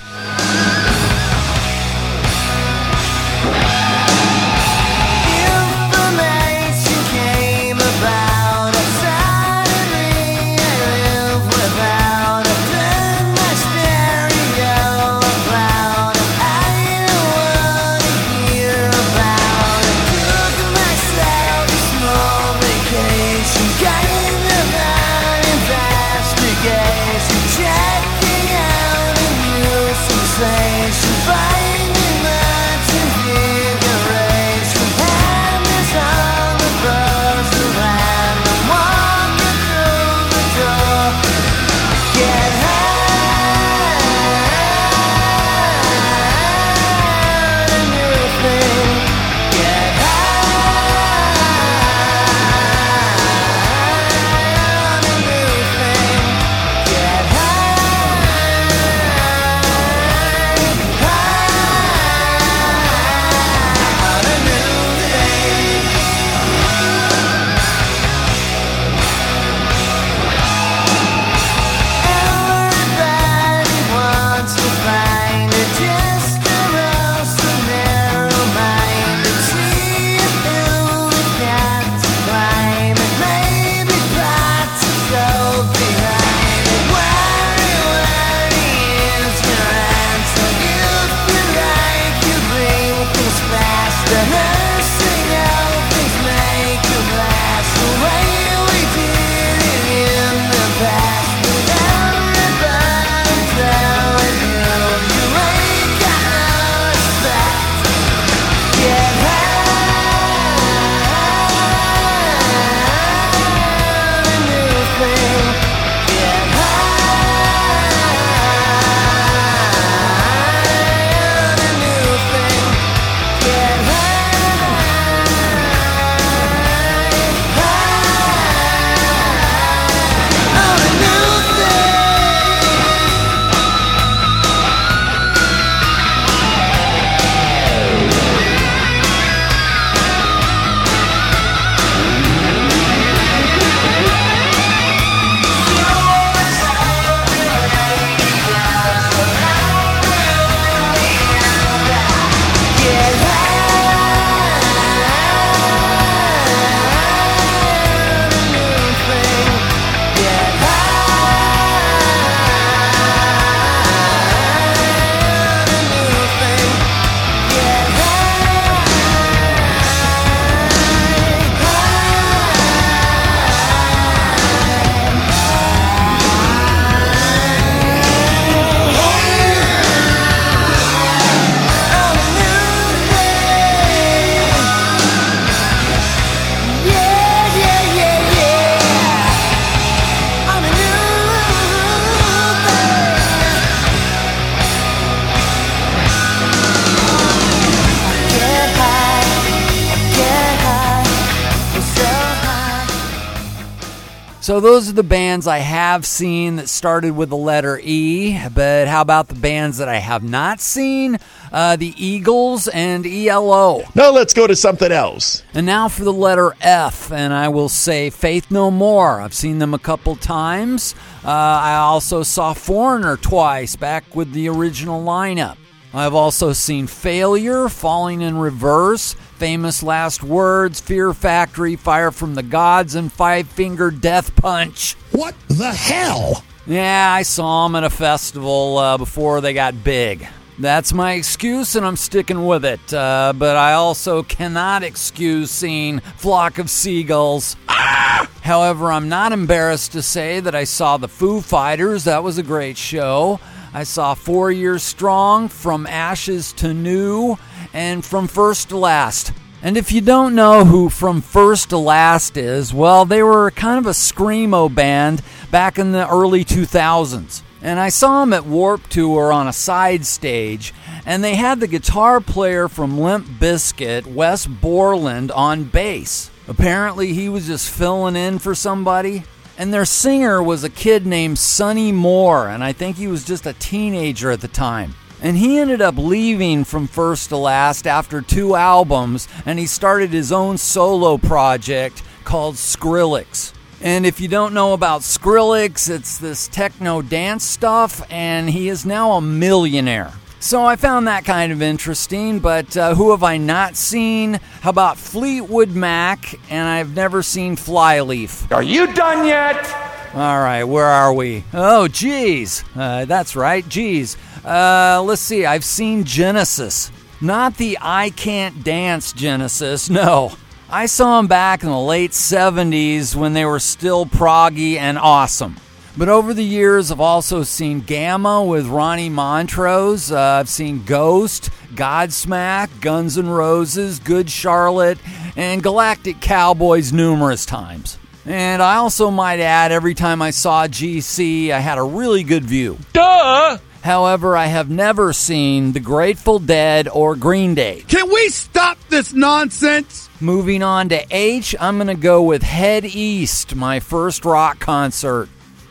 So 204.52 204.60
those 204.60 204.90
are 204.90 204.92
the 204.92 205.02
bands 205.02 205.46
I 205.46 205.60
have 205.60 206.04
seen 206.04 206.56
that 206.56 206.68
started 206.68 207.16
with 207.16 207.30
the 207.30 207.38
letter 207.38 207.80
E. 207.82 208.38
But 208.54 208.86
how 208.86 209.00
about 209.00 209.28
the 209.28 209.34
bands 209.34 209.78
that 209.78 209.88
I 209.88 209.96
have 209.96 210.22
not 210.22 210.60
seen? 210.60 211.16
Uh, 211.50 211.76
the 211.76 211.94
Eagles 211.96 212.68
and 212.68 213.06
ELO. 213.06 213.84
Now 213.94 214.10
let's 214.10 214.34
go 214.34 214.46
to 214.46 214.54
something 214.54 214.92
else. 214.92 215.42
And 215.54 215.64
now 215.64 215.88
for 215.88 216.04
the 216.04 216.12
letter 216.12 216.54
F, 216.60 217.10
and 217.10 217.32
I 217.32 217.48
will 217.48 217.70
say 217.70 218.10
Faith 218.10 218.50
No 218.50 218.70
More. 218.70 219.22
I've 219.22 219.32
seen 219.32 219.58
them 219.58 219.72
a 219.72 219.78
couple 219.78 220.16
times. 220.16 220.94
Uh, 221.24 221.30
I 221.30 221.76
also 221.76 222.22
saw 222.22 222.52
Foreigner 222.52 223.16
twice 223.16 223.74
back 223.74 224.14
with 224.14 224.32
the 224.32 224.50
original 224.50 225.02
lineup. 225.02 225.56
I've 225.94 226.14
also 226.14 226.52
seen 226.52 226.86
Failure, 226.86 227.70
Falling 227.70 228.20
in 228.20 228.36
Reverse, 228.36 229.16
Famous 229.42 229.82
Last 229.82 230.22
Words, 230.22 230.78
Fear 230.78 231.12
Factory, 231.12 231.74
Fire 231.74 232.12
from 232.12 232.36
the 232.36 232.44
Gods, 232.44 232.94
and 232.94 233.12
Five 233.12 233.48
Finger 233.48 233.90
Death 233.90 234.36
Punch. 234.36 234.94
What 235.10 235.34
the 235.48 235.72
hell? 235.72 236.44
Yeah, 236.64 237.12
I 237.12 237.22
saw 237.22 237.66
them 237.66 237.74
at 237.74 237.82
a 237.82 237.90
festival 237.90 238.78
uh, 238.78 238.98
before 238.98 239.40
they 239.40 239.52
got 239.52 239.82
big. 239.82 240.28
That's 240.60 240.92
my 240.92 241.14
excuse, 241.14 241.74
and 241.74 241.84
I'm 241.84 241.96
sticking 241.96 242.46
with 242.46 242.64
it. 242.64 242.94
Uh, 242.94 243.32
but 243.36 243.56
I 243.56 243.72
also 243.72 244.22
cannot 244.22 244.84
excuse 244.84 245.50
seeing 245.50 245.98
Flock 245.98 246.60
of 246.60 246.70
Seagulls. 246.70 247.56
However, 247.66 248.92
I'm 248.92 249.08
not 249.08 249.32
embarrassed 249.32 249.90
to 249.90 250.02
say 250.02 250.38
that 250.38 250.54
I 250.54 250.62
saw 250.62 250.98
the 250.98 251.08
Foo 251.08 251.40
Fighters. 251.40 252.04
That 252.04 252.22
was 252.22 252.38
a 252.38 252.44
great 252.44 252.76
show. 252.78 253.40
I 253.74 253.82
saw 253.82 254.14
Four 254.14 254.52
Years 254.52 254.84
Strong, 254.84 255.48
From 255.48 255.86
Ashes 255.88 256.52
to 256.54 256.72
New, 256.72 257.38
and 257.72 258.04
From 258.04 258.28
First 258.28 258.70
to 258.70 258.76
Last. 258.76 259.32
And 259.62 259.76
if 259.76 259.92
you 259.92 260.00
don't 260.00 260.34
know 260.34 260.64
who 260.64 260.88
From 260.88 261.22
First 261.22 261.70
to 261.70 261.78
Last 261.78 262.36
is, 262.36 262.74
well, 262.74 263.04
they 263.04 263.22
were 263.22 263.50
kind 263.52 263.78
of 263.78 263.86
a 263.86 263.90
screamo 263.90 264.74
band 264.74 265.22
back 265.50 265.78
in 265.78 265.92
the 265.92 266.08
early 266.08 266.44
2000s. 266.44 267.42
And 267.62 267.78
I 267.78 267.90
saw 267.90 268.20
them 268.20 268.32
at 268.32 268.44
Warped 268.44 268.90
Tour 268.90 269.32
on 269.32 269.46
a 269.46 269.52
side 269.52 270.04
stage, 270.04 270.74
and 271.06 271.22
they 271.22 271.36
had 271.36 271.60
the 271.60 271.68
guitar 271.68 272.20
player 272.20 272.66
from 272.66 272.98
Limp 272.98 273.26
Bizkit, 273.26 274.04
Wes 274.06 274.46
Borland, 274.46 275.30
on 275.30 275.64
bass. 275.64 276.30
Apparently, 276.48 277.12
he 277.12 277.28
was 277.28 277.46
just 277.46 277.70
filling 277.70 278.16
in 278.16 278.40
for 278.40 278.54
somebody. 278.54 279.22
And 279.56 279.72
their 279.72 279.84
singer 279.84 280.42
was 280.42 280.64
a 280.64 280.70
kid 280.70 281.06
named 281.06 281.38
Sonny 281.38 281.92
Moore, 281.92 282.48
and 282.48 282.64
I 282.64 282.72
think 282.72 282.96
he 282.96 283.06
was 283.06 283.24
just 283.24 283.46
a 283.46 283.52
teenager 283.52 284.32
at 284.32 284.40
the 284.40 284.48
time. 284.48 284.94
And 285.22 285.36
he 285.36 285.58
ended 285.58 285.80
up 285.80 285.96
leaving 285.96 286.64
from 286.64 286.88
first 286.88 287.28
to 287.28 287.36
last 287.36 287.86
after 287.86 288.20
two 288.20 288.56
albums, 288.56 289.28
and 289.46 289.58
he 289.58 289.66
started 289.66 290.10
his 290.10 290.32
own 290.32 290.58
solo 290.58 291.16
project 291.16 292.02
called 292.24 292.56
Skrillex. 292.56 293.54
And 293.80 294.04
if 294.04 294.20
you 294.20 294.26
don't 294.26 294.52
know 294.52 294.72
about 294.74 295.02
Skrillex, 295.02 295.88
it's 295.88 296.18
this 296.18 296.48
techno 296.48 297.02
dance 297.02 297.44
stuff, 297.44 298.04
and 298.10 298.50
he 298.50 298.68
is 298.68 298.84
now 298.84 299.12
a 299.12 299.20
millionaire. 299.20 300.12
So 300.40 300.64
I 300.64 300.74
found 300.74 301.06
that 301.06 301.24
kind 301.24 301.52
of 301.52 301.62
interesting, 301.62 302.40
but 302.40 302.76
uh, 302.76 302.96
who 302.96 303.12
have 303.12 303.22
I 303.22 303.36
not 303.36 303.76
seen? 303.76 304.40
How 304.60 304.70
about 304.70 304.98
Fleetwood 304.98 305.70
Mac? 305.70 306.34
And 306.50 306.66
I've 306.66 306.96
never 306.96 307.22
seen 307.22 307.54
Flyleaf. 307.54 308.50
Are 308.50 308.62
you 308.62 308.92
done 308.92 309.24
yet? 309.24 310.01
All 310.14 310.40
right, 310.40 310.64
where 310.64 310.84
are 310.84 311.14
we? 311.14 311.42
Oh, 311.54 311.88
geez. 311.88 312.64
Uh, 312.76 313.06
that's 313.06 313.34
right, 313.34 313.66
geez. 313.66 314.18
Uh, 314.44 315.02
let's 315.02 315.22
see, 315.22 315.46
I've 315.46 315.64
seen 315.64 316.04
Genesis. 316.04 316.92
Not 317.22 317.56
the 317.56 317.78
I 317.80 318.10
Can't 318.10 318.62
Dance 318.62 319.14
Genesis, 319.14 319.88
no. 319.88 320.32
I 320.68 320.84
saw 320.84 321.16
them 321.16 321.28
back 321.28 321.62
in 321.62 321.70
the 321.70 321.78
late 321.78 322.10
70s 322.10 323.14
when 323.16 323.32
they 323.32 323.46
were 323.46 323.58
still 323.58 324.04
proggy 324.04 324.76
and 324.76 324.98
awesome. 324.98 325.56
But 325.96 326.10
over 326.10 326.34
the 326.34 326.44
years, 326.44 326.90
I've 326.90 327.00
also 327.00 327.42
seen 327.42 327.80
Gamma 327.80 328.44
with 328.44 328.66
Ronnie 328.66 329.08
Montrose. 329.08 330.12
Uh, 330.12 330.18
I've 330.20 330.48
seen 330.48 330.84
Ghost, 330.84 331.48
Godsmack, 331.74 332.82
Guns 332.82 333.16
N' 333.16 333.30
Roses, 333.30 333.98
Good 333.98 334.28
Charlotte, 334.30 334.98
and 335.36 335.62
Galactic 335.62 336.20
Cowboys 336.20 336.92
numerous 336.92 337.46
times. 337.46 337.96
And 338.24 338.62
I 338.62 338.76
also 338.76 339.10
might 339.10 339.40
add, 339.40 339.72
every 339.72 339.94
time 339.94 340.22
I 340.22 340.30
saw 340.30 340.66
GC, 340.66 341.50
I 341.50 341.58
had 341.58 341.78
a 341.78 341.82
really 341.82 342.22
good 342.22 342.44
view. 342.44 342.78
Duh! 342.92 343.58
However, 343.82 344.36
I 344.36 344.46
have 344.46 344.70
never 344.70 345.12
seen 345.12 345.72
The 345.72 345.80
Grateful 345.80 346.38
Dead 346.38 346.86
or 346.86 347.16
Green 347.16 347.56
Day. 347.56 347.82
Can 347.88 348.08
we 348.08 348.28
stop 348.28 348.78
this 348.88 349.12
nonsense? 349.12 350.08
Moving 350.20 350.62
on 350.62 350.88
to 350.90 351.04
H, 351.10 351.56
I'm 351.58 351.78
going 351.78 351.88
to 351.88 351.94
go 351.94 352.22
with 352.22 352.44
Head 352.44 352.84
East, 352.84 353.56
my 353.56 353.80
first 353.80 354.24
rock 354.24 354.60
concert. 354.60 355.28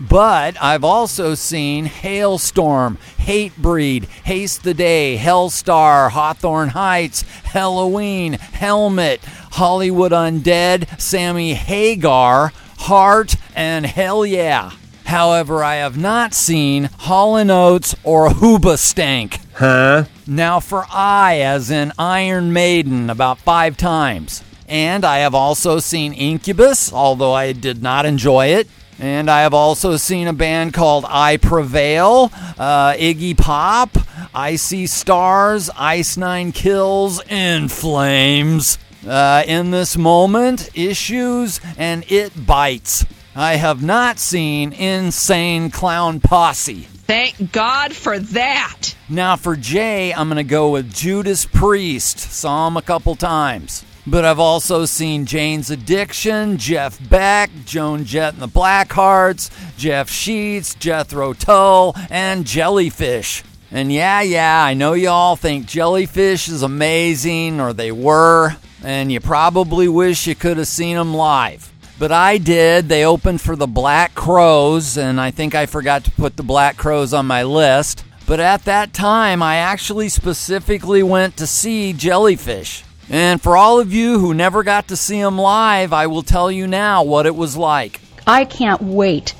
But 0.09 0.61
I've 0.61 0.83
also 0.83 1.35
seen 1.35 1.85
Halestorm, 1.85 2.97
Hatebreed, 3.19 4.05
Haste 4.23 4.63
the 4.63 4.73
Day, 4.73 5.15
Helstar, 5.21 6.09
Hawthorne 6.09 6.69
Heights, 6.69 7.21
Helloween, 7.23 8.39
Helmet, 8.39 9.23
Hollywood 9.51 10.11
Undead, 10.11 10.99
Sammy 10.99 11.53
Hagar, 11.53 12.51
Heart, 12.79 13.35
and 13.55 13.85
Hell 13.85 14.25
Yeah. 14.25 14.71
However, 15.05 15.63
I 15.63 15.75
have 15.75 15.97
not 15.97 16.33
seen 16.33 16.85
Hall 16.99 17.35
& 17.35 17.51
Oates 17.51 17.95
or 18.03 18.29
Hoobastank. 18.29 19.39
Huh? 19.53 20.05
Now 20.25 20.59
for 20.59 20.85
I, 20.89 21.41
as 21.41 21.69
in 21.69 21.91
Iron 21.99 22.53
Maiden, 22.53 23.09
about 23.09 23.37
five 23.37 23.77
times. 23.77 24.41
And 24.67 25.05
I 25.05 25.17
have 25.17 25.35
also 25.35 25.79
seen 25.79 26.13
Incubus, 26.13 26.91
although 26.91 27.33
I 27.33 27.51
did 27.51 27.83
not 27.83 28.05
enjoy 28.05 28.47
it. 28.47 28.67
And 29.01 29.31
I 29.31 29.41
have 29.41 29.55
also 29.55 29.97
seen 29.97 30.27
a 30.27 30.33
band 30.33 30.75
called 30.75 31.05
I 31.09 31.37
Prevail, 31.37 32.31
uh, 32.59 32.93
Iggy 32.93 33.35
Pop, 33.35 33.97
I 34.31 34.57
See 34.57 34.85
Stars, 34.85 35.71
Ice 35.75 36.17
Nine 36.17 36.51
Kills, 36.51 37.19
In 37.27 37.67
Flames. 37.67 38.77
Uh, 39.05 39.43
in 39.47 39.71
this 39.71 39.97
moment, 39.97 40.69
Issues, 40.75 41.59
and 41.75 42.05
It 42.11 42.45
Bites. 42.45 43.03
I 43.35 43.55
have 43.55 43.81
not 43.81 44.19
seen 44.19 44.71
Insane 44.71 45.71
Clown 45.71 46.19
Posse. 46.19 46.81
Thank 46.83 47.51
God 47.51 47.95
for 47.95 48.19
that. 48.19 48.95
Now 49.09 49.35
for 49.35 49.55
Jay, 49.55 50.13
I'm 50.13 50.27
going 50.27 50.37
to 50.37 50.43
go 50.43 50.69
with 50.69 50.93
Judas 50.93 51.45
Priest. 51.45 52.19
Saw 52.19 52.67
him 52.67 52.77
a 52.77 52.83
couple 52.83 53.15
times. 53.15 53.83
But 54.07 54.25
I've 54.25 54.39
also 54.39 54.85
seen 54.85 55.27
Jane's 55.27 55.69
Addiction, 55.69 56.57
Jeff 56.57 56.97
Beck, 57.09 57.51
Joan 57.65 58.03
Jett 58.03 58.33
and 58.33 58.41
the 58.41 58.47
Blackhearts, 58.47 59.51
Jeff 59.77 60.09
Sheets, 60.09 60.73
Jethro 60.75 61.33
Tull, 61.33 61.95
and 62.09 62.45
Jellyfish. 62.45 63.43
And 63.71 63.91
yeah, 63.91 64.21
yeah, 64.21 64.63
I 64.63 64.73
know 64.73 64.93
y'all 64.93 65.35
think 65.35 65.67
Jellyfish 65.67 66.49
is 66.49 66.63
amazing, 66.63 67.61
or 67.61 67.73
they 67.73 67.91
were, 67.91 68.55
and 68.83 69.11
you 69.11 69.19
probably 69.19 69.87
wish 69.87 70.27
you 70.27 70.35
could 70.35 70.57
have 70.57 70.67
seen 70.67 70.97
them 70.97 71.13
live. 71.13 71.71
But 71.99 72.11
I 72.11 72.39
did. 72.39 72.89
They 72.89 73.05
opened 73.05 73.41
for 73.41 73.55
the 73.55 73.67
Black 73.67 74.15
Crowes, 74.15 74.97
and 74.97 75.21
I 75.21 75.29
think 75.29 75.53
I 75.53 75.67
forgot 75.67 76.03
to 76.05 76.11
put 76.11 76.35
the 76.35 76.43
Black 76.43 76.75
Crowes 76.75 77.13
on 77.13 77.27
my 77.27 77.43
list. 77.43 78.03
But 78.25 78.39
at 78.39 78.65
that 78.65 78.93
time, 78.93 79.43
I 79.43 79.57
actually 79.57 80.09
specifically 80.09 81.03
went 81.03 81.37
to 81.37 81.45
see 81.45 81.93
Jellyfish. 81.93 82.83
And 83.11 83.41
for 83.41 83.57
all 83.57 83.81
of 83.81 83.91
you 83.91 84.19
who 84.19 84.33
never 84.33 84.63
got 84.63 84.87
to 84.87 84.95
see 84.95 85.21
them 85.21 85.37
live, 85.37 85.91
I 85.91 86.07
will 86.07 86.23
tell 86.23 86.49
you 86.49 86.65
now 86.65 87.03
what 87.03 87.25
it 87.25 87.35
was 87.35 87.57
like. 87.57 87.99
I 88.25 88.45
can't 88.45 88.81
wait. 88.81 89.35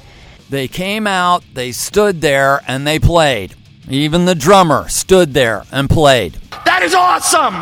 They 0.49 0.67
came 0.67 1.07
out, 1.07 1.45
they 1.53 1.71
stood 1.71 2.19
there, 2.19 2.61
and 2.67 2.85
they 2.85 2.99
played. 2.99 3.55
Even 3.89 4.25
the 4.25 4.35
drummer 4.35 4.89
stood 4.89 5.33
there 5.33 5.63
and 5.71 5.89
played. 5.89 6.33
That 6.65 6.83
is 6.83 6.93
awesome! 6.93 7.55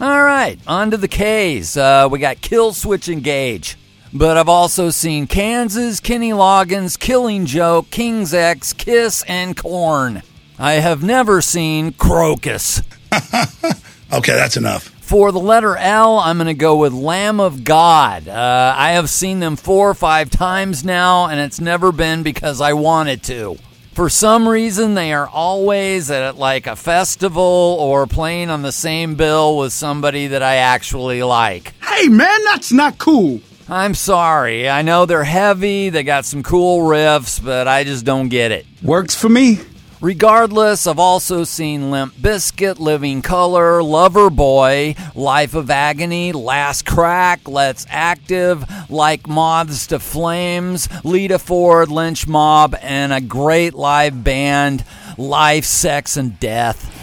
All 0.00 0.22
right, 0.22 0.60
on 0.68 0.92
to 0.92 0.96
the 0.96 1.08
K's. 1.08 1.76
Uh, 1.76 2.08
we 2.08 2.20
got 2.20 2.36
Killswitch 2.36 3.12
Engage. 3.12 3.76
But 4.14 4.36
I've 4.36 4.48
also 4.48 4.90
seen 4.90 5.26
Kansas, 5.26 5.98
Kenny 5.98 6.30
Loggins, 6.30 6.96
Killing 6.96 7.46
Joke, 7.46 7.90
King's 7.90 8.32
X, 8.32 8.72
Kiss, 8.72 9.24
and 9.26 9.56
Korn. 9.56 10.22
I 10.56 10.74
have 10.74 11.02
never 11.02 11.40
seen 11.40 11.92
Krokus. 11.92 12.82
Okay, 14.12 14.34
that's 14.34 14.58
enough. 14.58 14.90
For 15.12 15.30
the 15.30 15.38
letter 15.38 15.76
L, 15.76 16.18
I'm 16.18 16.38
going 16.38 16.46
to 16.46 16.54
go 16.54 16.76
with 16.76 16.94
Lamb 16.94 17.38
of 17.38 17.64
God. 17.64 18.26
Uh, 18.26 18.74
I 18.74 18.92
have 18.92 19.10
seen 19.10 19.40
them 19.40 19.56
four 19.56 19.90
or 19.90 19.94
five 19.94 20.30
times 20.30 20.86
now, 20.86 21.26
and 21.26 21.38
it's 21.38 21.60
never 21.60 21.92
been 21.92 22.22
because 22.22 22.62
I 22.62 22.72
wanted 22.72 23.22
to. 23.24 23.58
For 23.92 24.08
some 24.08 24.48
reason, 24.48 24.94
they 24.94 25.12
are 25.12 25.28
always 25.28 26.10
at 26.10 26.38
like 26.38 26.66
a 26.66 26.76
festival 26.76 27.76
or 27.78 28.06
playing 28.06 28.48
on 28.48 28.62
the 28.62 28.72
same 28.72 29.14
bill 29.14 29.58
with 29.58 29.74
somebody 29.74 30.28
that 30.28 30.42
I 30.42 30.54
actually 30.54 31.22
like. 31.22 31.74
Hey, 31.84 32.08
man, 32.08 32.44
that's 32.44 32.72
not 32.72 32.96
cool. 32.96 33.42
I'm 33.68 33.92
sorry. 33.92 34.66
I 34.66 34.80
know 34.80 35.04
they're 35.04 35.24
heavy, 35.24 35.90
they 35.90 36.04
got 36.04 36.24
some 36.24 36.42
cool 36.42 36.88
riffs, 36.88 37.38
but 37.44 37.68
I 37.68 37.84
just 37.84 38.06
don't 38.06 38.30
get 38.30 38.50
it. 38.50 38.64
Works 38.82 39.14
for 39.14 39.28
me. 39.28 39.60
Regardless, 40.02 40.88
I've 40.88 40.98
also 40.98 41.44
seen 41.44 41.92
Limp 41.92 42.14
Bizkit, 42.14 42.80
Living 42.80 43.22
Colour, 43.22 43.84
Lover 43.84 44.30
Boy, 44.30 44.96
Life 45.14 45.54
of 45.54 45.70
Agony, 45.70 46.32
Last 46.32 46.84
Crack, 46.84 47.46
Let's 47.46 47.86
Active, 47.88 48.64
Like 48.90 49.28
Moths 49.28 49.86
to 49.86 50.00
Flames, 50.00 50.88
Lita 51.04 51.38
Ford, 51.38 51.88
Lynch 51.88 52.26
Mob, 52.26 52.74
and 52.82 53.12
a 53.12 53.20
great 53.20 53.74
live 53.74 54.24
band, 54.24 54.84
Life, 55.16 55.66
Sex, 55.66 56.16
and 56.16 56.40
Death. 56.40 57.01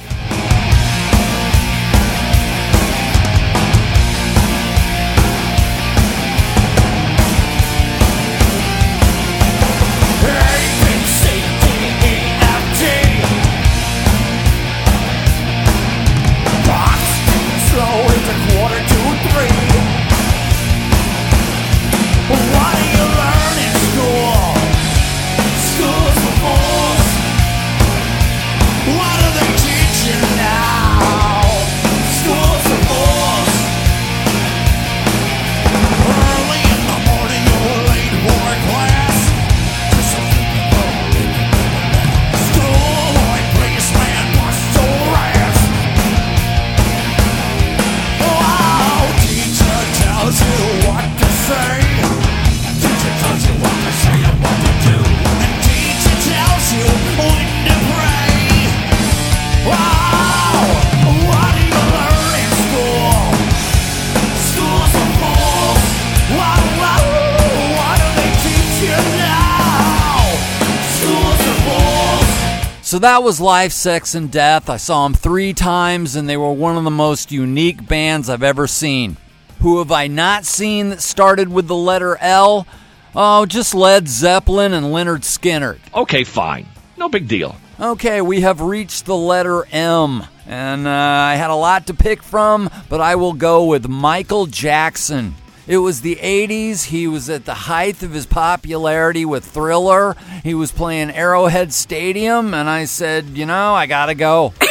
So 72.99 73.03
that 73.03 73.23
was 73.23 73.39
Life, 73.39 73.71
Sex, 73.71 74.13
and 74.13 74.29
Death. 74.29 74.69
I 74.69 74.75
saw 74.75 75.03
them 75.03 75.13
three 75.13 75.53
times, 75.53 76.17
and 76.17 76.27
they 76.27 76.35
were 76.35 76.51
one 76.51 76.75
of 76.75 76.83
the 76.83 76.91
most 76.91 77.31
unique 77.31 77.87
bands 77.87 78.29
I've 78.29 78.43
ever 78.43 78.67
seen. 78.67 79.15
Who 79.61 79.77
have 79.77 79.89
I 79.89 80.07
not 80.07 80.43
seen 80.43 80.89
that 80.89 80.99
started 80.99 81.47
with 81.47 81.69
the 81.69 81.77
letter 81.77 82.17
L? 82.17 82.67
Oh, 83.15 83.45
just 83.45 83.73
Led 83.73 84.09
Zeppelin 84.09 84.73
and 84.73 84.87
Lynyrd 84.87 85.21
Skynyrd. 85.21 85.79
Okay, 85.95 86.25
fine. 86.25 86.67
No 86.97 87.07
big 87.07 87.29
deal. 87.29 87.55
Okay, 87.79 88.19
we 88.19 88.41
have 88.41 88.59
reached 88.59 89.05
the 89.05 89.15
letter 89.15 89.65
M, 89.71 90.25
and 90.45 90.85
uh, 90.85 90.91
I 90.91 91.35
had 91.35 91.51
a 91.51 91.55
lot 91.55 91.87
to 91.87 91.93
pick 91.93 92.21
from, 92.21 92.69
but 92.89 92.99
I 92.99 93.15
will 93.15 93.31
go 93.31 93.63
with 93.63 93.87
Michael 93.87 94.45
Jackson. 94.45 95.35
It 95.69 95.77
was 95.77 96.01
the 96.01 96.15
80s. 96.15 96.85
He 96.85 97.07
was 97.07 97.29
at 97.29 97.45
the 97.45 97.53
height 97.53 98.01
of 98.01 98.13
his 98.13 98.25
popularity 98.25 99.23
with 99.23 99.45
Thriller. 99.45 100.15
He 100.43 100.55
was 100.55 100.71
playing 100.71 101.11
Arrowhead 101.11 101.73
Stadium, 101.73 102.55
and 102.55 102.67
I 102.67 102.85
said, 102.85 103.37
you 103.37 103.45
know, 103.45 103.75
I 103.75 103.85
gotta 103.85 104.15
go. 104.15 104.55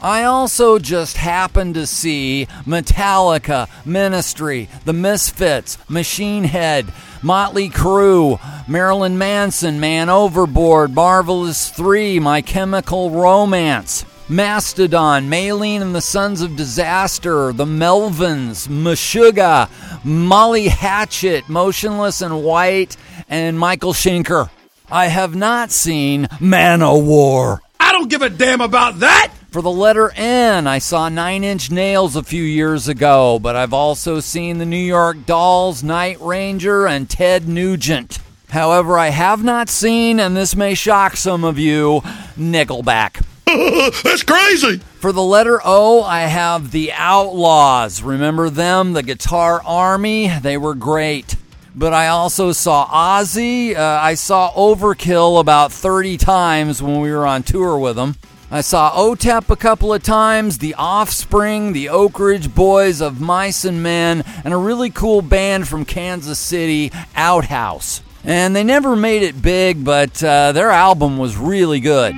I 0.00 0.22
also 0.22 0.78
just 0.78 1.16
happened 1.16 1.74
to 1.74 1.84
see 1.84 2.46
Metallica, 2.64 3.68
Ministry, 3.84 4.68
The 4.84 4.92
Misfits, 4.92 5.78
Machine 5.88 6.44
Head, 6.44 6.86
Motley 7.20 7.68
Crue, 7.68 8.38
Marilyn 8.68 9.18
Manson, 9.18 9.80
Man 9.80 10.08
Overboard, 10.08 10.94
Marvelous 10.94 11.70
3, 11.70 12.20
My 12.20 12.40
Chemical 12.40 13.10
Romance. 13.10 14.04
Mastodon, 14.28 15.30
Maylene 15.30 15.82
and 15.82 15.94
the 15.94 16.00
Sons 16.00 16.40
of 16.42 16.56
Disaster, 16.56 17.52
The 17.52 17.64
Melvins, 17.64 18.66
Meshuggah, 18.66 19.70
Molly 20.04 20.66
Hatchet, 20.66 21.48
Motionless 21.48 22.22
in 22.22 22.42
White, 22.42 22.96
and 23.28 23.56
Michael 23.56 23.92
Schenker. 23.92 24.50
I 24.90 25.06
have 25.06 25.36
not 25.36 25.70
seen 25.70 26.24
Manowar. 26.40 27.60
I 27.78 27.92
don't 27.92 28.10
give 28.10 28.22
a 28.22 28.28
damn 28.28 28.60
about 28.60 28.98
that! 28.98 29.32
For 29.52 29.62
the 29.62 29.70
letter 29.70 30.10
N, 30.16 30.66
I 30.66 30.78
saw 30.78 31.08
Nine 31.08 31.44
Inch 31.44 31.70
Nails 31.70 32.16
a 32.16 32.24
few 32.24 32.42
years 32.42 32.88
ago, 32.88 33.38
but 33.38 33.54
I've 33.54 33.72
also 33.72 34.18
seen 34.18 34.58
the 34.58 34.66
New 34.66 34.76
York 34.76 35.24
Dolls, 35.24 35.84
Night 35.84 36.18
Ranger, 36.20 36.88
and 36.88 37.08
Ted 37.08 37.46
Nugent. 37.46 38.18
However, 38.48 38.98
I 38.98 39.10
have 39.10 39.44
not 39.44 39.68
seen, 39.68 40.18
and 40.18 40.36
this 40.36 40.56
may 40.56 40.74
shock 40.74 41.16
some 41.16 41.44
of 41.44 41.60
you, 41.60 42.00
Nickelback. 42.36 43.24
That's 44.02 44.24
crazy. 44.24 44.78
For 44.98 45.12
the 45.12 45.22
letter 45.22 45.60
O, 45.64 46.02
I 46.02 46.22
have 46.22 46.72
the 46.72 46.92
Outlaws. 46.92 48.02
Remember 48.02 48.50
them, 48.50 48.92
the 48.92 49.04
Guitar 49.04 49.62
Army? 49.64 50.28
They 50.40 50.56
were 50.56 50.74
great. 50.74 51.36
But 51.72 51.94
I 51.94 52.08
also 52.08 52.50
saw 52.50 52.88
Ozzy. 52.88 53.76
Uh, 53.76 54.00
I 54.02 54.14
saw 54.14 54.50
Overkill 54.52 55.38
about 55.38 55.70
30 55.72 56.16
times 56.16 56.82
when 56.82 57.00
we 57.00 57.12
were 57.12 57.24
on 57.24 57.44
tour 57.44 57.78
with 57.78 57.94
them. 57.94 58.16
I 58.50 58.62
saw 58.62 58.92
OTEP 58.92 59.48
a 59.50 59.56
couple 59.56 59.94
of 59.94 60.02
times, 60.02 60.58
The 60.58 60.74
Offspring, 60.74 61.72
the 61.72 61.88
Oak 61.88 62.18
Ridge 62.18 62.52
Boys 62.52 63.00
of 63.00 63.20
Mice 63.20 63.64
and 63.64 63.80
Men, 63.80 64.24
and 64.44 64.54
a 64.54 64.56
really 64.56 64.90
cool 64.90 65.22
band 65.22 65.68
from 65.68 65.84
Kansas 65.84 66.38
City, 66.38 66.90
Outhouse. 67.14 68.02
And 68.24 68.56
they 68.56 68.64
never 68.64 68.96
made 68.96 69.22
it 69.22 69.40
big, 69.40 69.84
but 69.84 70.22
uh, 70.22 70.50
their 70.50 70.70
album 70.70 71.18
was 71.18 71.36
really 71.36 71.78
good. 71.78 72.14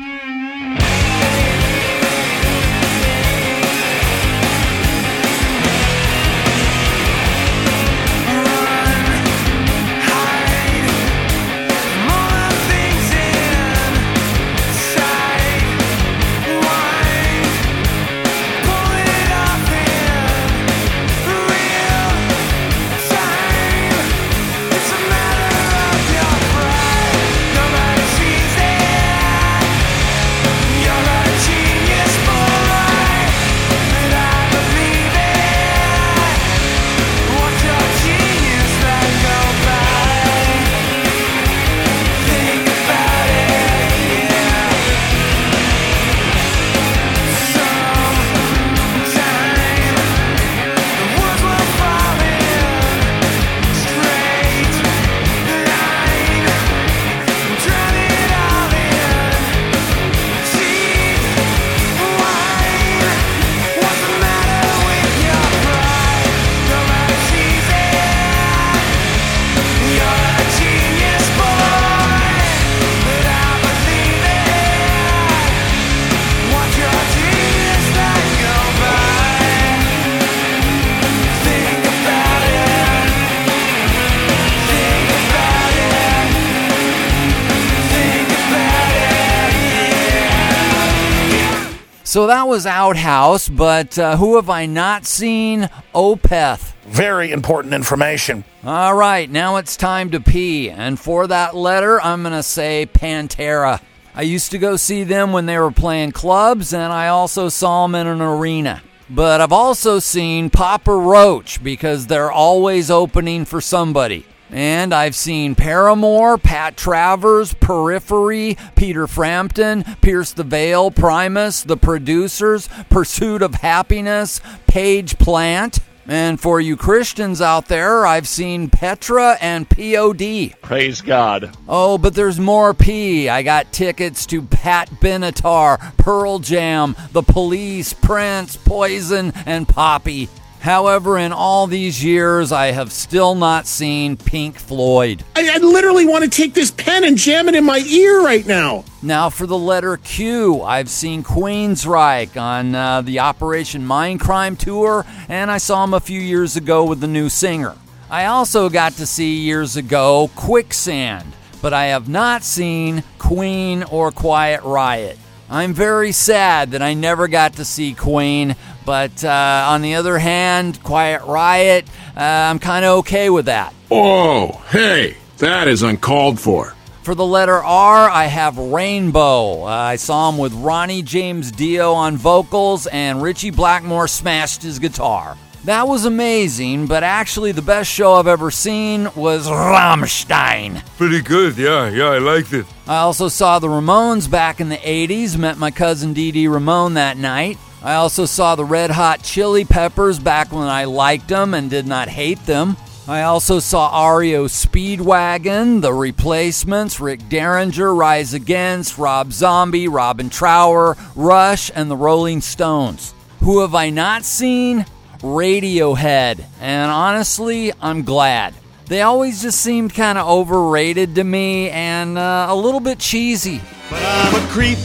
Was 92.59 92.67
Outhouse, 92.67 93.49
but 93.49 93.97
uh, 94.01 94.17
who 94.17 94.35
have 94.35 94.51
I 94.51 94.67
not 94.67 95.07
seen? 95.07 95.71
Opeth. 95.95 96.75
Very 96.87 97.31
important 97.31 97.73
information. 97.73 98.43
All 98.65 98.97
right, 98.97 99.31
now 99.31 99.59
it's 99.59 99.77
time 99.77 100.11
to 100.11 100.19
pee. 100.19 100.69
And 100.69 100.99
for 100.99 101.29
that 101.29 101.55
letter, 101.55 102.03
I'm 102.03 102.23
going 102.23 102.35
to 102.35 102.43
say 102.43 102.89
Pantera. 102.93 103.81
I 104.13 104.23
used 104.23 104.51
to 104.51 104.59
go 104.59 104.75
see 104.75 105.05
them 105.05 105.31
when 105.31 105.47
they 105.47 105.57
were 105.57 105.71
playing 105.71 106.11
clubs, 106.11 106.73
and 106.73 106.93
I 106.93 107.07
also 107.07 107.49
saw 107.49 107.87
them 107.87 107.95
in 107.95 108.09
an 108.09 108.21
arena. 108.21 108.83
But 109.09 109.41
I've 109.41 109.53
also 109.53 110.01
seen 110.01 110.51
Papa 110.51 110.93
Roach 110.93 111.63
because 111.63 112.09
they're 112.09 112.33
always 112.33 112.91
opening 112.91 113.45
for 113.45 113.61
somebody. 113.61 114.27
And 114.51 114.95
I've 114.95 115.15
seen 115.15 115.55
Paramore, 115.55 116.39
Pat 116.39 116.77
Travers, 116.77 117.55
Periphery, 117.55 118.57
Peter 118.77 119.07
Frampton, 119.07 119.85
Pierce 120.01 120.33
the 120.33 120.45
Veil, 120.45 120.91
Primus, 120.91 121.63
The 121.63 121.77
Producers, 121.77 122.69
Pursuit 122.89 123.43
of 123.43 123.57
Happiness, 123.57 124.41
Page 124.67 125.19
Plant. 125.19 125.81
And 126.11 126.41
for 126.41 126.59
you 126.59 126.75
Christians 126.79 127.43
out 127.43 127.69
there, 127.69 128.07
I've 128.07 128.27
seen 128.27 128.71
Petra 128.71 129.37
and 129.43 129.69
POD. 129.69 130.55
Praise 130.63 131.03
God. 131.03 131.55
Oh, 131.69 131.99
but 131.99 132.15
there's 132.15 132.41
more 132.41 132.73
P. 132.73 133.29
I 133.29 133.43
got 133.43 133.75
tickets 133.75 134.25
to 134.27 134.41
Pat 134.41 134.89
Benatar, 135.03 135.95
Pearl 135.99 136.39
Jam, 136.39 136.97
The 137.13 137.23
Police, 137.23 137.93
Prince, 137.93 138.57
Poison, 138.57 139.35
and 139.45 139.69
Poppy. 139.69 140.31
However, 140.61 141.19
in 141.19 141.33
all 141.33 141.67
these 141.67 142.03
years, 142.03 142.51
I 142.51 142.73
have 142.73 142.93
still 142.93 143.35
not 143.35 143.67
seen 143.67 144.17
Pink 144.17 144.59
Floyd. 144.59 145.23
I, 145.37 145.51
I, 145.55 145.59
literally 145.59 146.05
want 146.05 146.25
to 146.25 146.31
take 146.31 146.53
this 146.53 146.71
pen 146.71 147.05
and 147.05 147.17
jam 147.17 147.49
it 147.49 147.55
in 147.55 147.65
my 147.65 147.79
ear 147.79 148.23
right 148.23 148.45
now. 148.45 148.85
Now, 149.01 149.31
for 149.31 149.47
the 149.47 149.57
letter 149.57 149.97
Q, 149.97 150.63
I've 150.63 150.89
seen 150.91 151.23
Queensryche 151.23 152.37
on 152.37 152.75
uh, 152.75 153.03
the 153.03 153.21
Operation 153.21 153.83
Mindcrime 153.87 154.59
tour, 154.59 155.07
and 155.29 155.51
I 155.51 155.59
saw 155.59 155.85
him 155.85 155.95
a 155.95 156.01
few 156.01 156.21
years 156.21 156.57
ago 156.57 156.85
with 156.85 157.01
the 157.01 157.07
new 157.07 157.29
singer. 157.29 157.77
I 158.11 158.25
also 158.25 158.69
got 158.69 158.95
to 158.95 159.07
see 159.07 159.37
years 159.37 159.77
ago 159.77 160.31
Quicksand, 160.35 161.33
but 161.63 161.73
I 161.73 161.87
have 161.87 162.09
not 162.09 162.43
seen 162.43 163.05
Queen 163.19 163.85
or 163.85 164.11
Quiet 164.11 164.63
Riot. 164.63 165.19
I'm 165.51 165.73
very 165.73 166.13
sad 166.13 166.73
that 166.73 166.83
I 166.83 166.95
never 166.95 167.27
got 167.27 167.55
to 167.55 167.65
see 167.65 167.95
Queen, 167.95 168.55
but 168.85 169.25
uh, 169.25 169.67
on 169.71 169.81
the 169.83 169.95
other 169.95 170.19
hand, 170.19 170.83
Quiet 170.83 171.23
Riot, 171.25 171.87
uh, 172.17 172.21
I'm 172.21 172.59
kind 172.59 172.85
of 172.85 172.99
okay 172.99 173.31
with 173.31 173.47
that. 173.47 173.73
Oh, 173.91 174.63
hey, 174.71 175.17
that 175.39 175.67
is 175.67 175.83
uncalled 175.83 176.39
for. 176.39 176.75
For 177.03 177.15
the 177.15 177.25
letter 177.25 177.55
R, 177.55 178.11
I 178.11 178.27
have 178.27 178.59
Rainbow. 178.59 179.63
Uh, 179.63 179.67
I 179.67 179.97
saw 179.97 180.29
him 180.29 180.37
with 180.37 180.53
Ronnie 180.53 181.01
James 181.01 181.51
Dio 181.51 181.95
on 181.95 182.19
vocals, 182.19 182.87
and 182.87 183.23
Ritchie 183.23 183.51
Blackmore 183.51 184.09
smashed 184.09 184.63
his 184.63 184.79
guitar. 184.79 185.39
That 185.69 185.87
was 185.87 186.07
amazing, 186.07 186.87
but 186.87 187.03
actually, 187.03 187.53
the 187.53 187.61
best 187.61 187.91
show 187.91 188.15
I've 188.15 188.27
ever 188.27 188.51
seen 188.51 189.07
was 189.15 189.49
Rammstein. 189.49 190.83
Pretty 190.97 191.21
good, 191.21 191.59
yeah, 191.59 191.91
yeah, 191.91 192.07
I 192.07 192.17
liked 192.17 192.55
it. 192.55 192.65
I 192.87 193.01
also 193.01 193.29
saw 193.29 193.59
the 193.59 193.69
Ramones 193.69 194.31
back 194.31 194.63
in 194.63 194.71
the 194.71 194.79
80s, 194.79 195.37
met 195.37 195.59
my 195.59 195.71
cousin 195.71 196.15
Dee 196.15 196.33
Dee 196.33 196.49
Ramone 196.49 196.95
that 196.95 197.19
night. 197.19 197.59
I 197.83 197.97
also 197.97 198.25
saw 198.25 198.55
the 198.55 198.65
Red 198.65 198.93
Hot 198.93 199.23
Chili 199.23 199.67
Peppers 199.67 200.19
back 200.19 200.53
when 200.53 200.67
I 200.67 200.85
liked 200.85 201.29
them 201.29 201.53
and 201.53 201.69
did 201.69 201.87
not 201.87 202.09
hate 202.09 202.47
them. 202.47 202.79
I 203.07 203.25
also 203.25 203.59
saw 203.59 204.09
REO 204.15 204.47
Speedwagon, 204.47 205.83
The 205.83 205.93
Replacements, 205.93 206.99
Rick 206.99 207.29
Derringer, 207.29 207.95
Rise 207.95 208.33
Against, 208.33 208.97
Rob 208.97 209.35
Zombie, 209.35 209.87
Robin 209.87 210.31
Trower, 210.31 210.97
Rush, 211.15 211.71
and 211.75 211.91
the 211.91 211.97
Rolling 211.97 212.41
Stones. 212.41 213.13
Who 213.41 213.61
have 213.61 213.75
I 213.75 213.91
not 213.91 214.25
seen? 214.25 214.87
Radiohead, 215.21 216.45
and 216.61 216.91
honestly, 216.91 217.73
I'm 217.81 218.05
glad. 218.05 218.55
They 218.87 219.03
always 219.03 219.43
just 219.43 219.61
seemed 219.61 219.93
kind 219.93 220.17
of 220.17 220.29
overrated 220.29 221.17
to 221.17 221.25
me 221.25 221.71
and 221.71 222.17
uh, 222.17 222.47
a 222.49 222.55
little 222.55 222.79
bit 222.79 223.01
cheesy. 223.01 223.61
But 223.91 224.01
I'm 224.01 224.35
a 224.37 224.47
creep, 224.53 224.79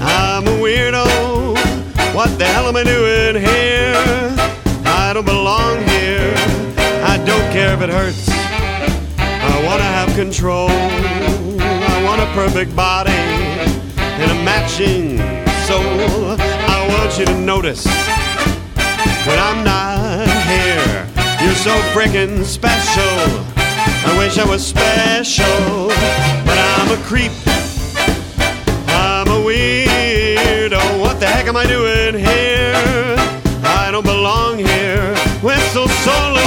I'm 0.00 0.46
a 0.46 0.56
weirdo. 0.62 2.14
What 2.14 2.38
the 2.38 2.44
hell 2.44 2.68
am 2.68 2.76
I 2.76 2.84
doing 2.84 3.42
here? 3.42 3.94
I 4.86 5.10
don't 5.12 5.26
belong 5.26 5.78
here. 5.88 6.32
I 7.04 7.20
don't 7.26 7.52
care 7.52 7.74
if 7.74 7.80
it 7.80 7.90
hurts. 7.90 8.28
I 9.18 9.64
wanna 9.66 9.82
have 9.82 10.14
control. 10.14 10.68
I 10.70 12.02
want 12.04 12.22
a 12.22 12.26
perfect 12.26 12.76
body 12.76 13.10
and 13.10 14.30
a 14.30 14.44
matching 14.44 15.18
soul. 15.66 16.36
I 16.38 16.86
want 16.88 17.18
you 17.18 17.26
to 17.26 17.34
notice 17.34 17.84
when 19.26 19.38
I'm 19.38 19.64
not 19.64 20.28
here. 20.46 21.08
You're 21.42 21.54
so 21.54 21.74
freaking 21.92 22.44
special. 22.44 23.02
I 23.56 24.14
wish 24.18 24.38
I 24.38 24.44
was 24.44 24.64
special, 24.64 25.88
but 26.44 26.58
I'm 26.58 26.90
a 26.92 27.02
creep. 27.04 27.32
I'm 28.88 29.28
a 29.28 29.40
weirdo. 29.44 31.00
What 31.00 31.20
the 31.20 31.26
heck 31.26 31.46
am 31.46 31.56
I 31.56 31.66
doing 31.66 32.14
here? 32.18 33.16
I 33.64 33.88
don't 33.90 34.04
belong 34.04 34.58
here. 34.58 35.14
Whistle 35.42 35.88
solo. 35.88 36.42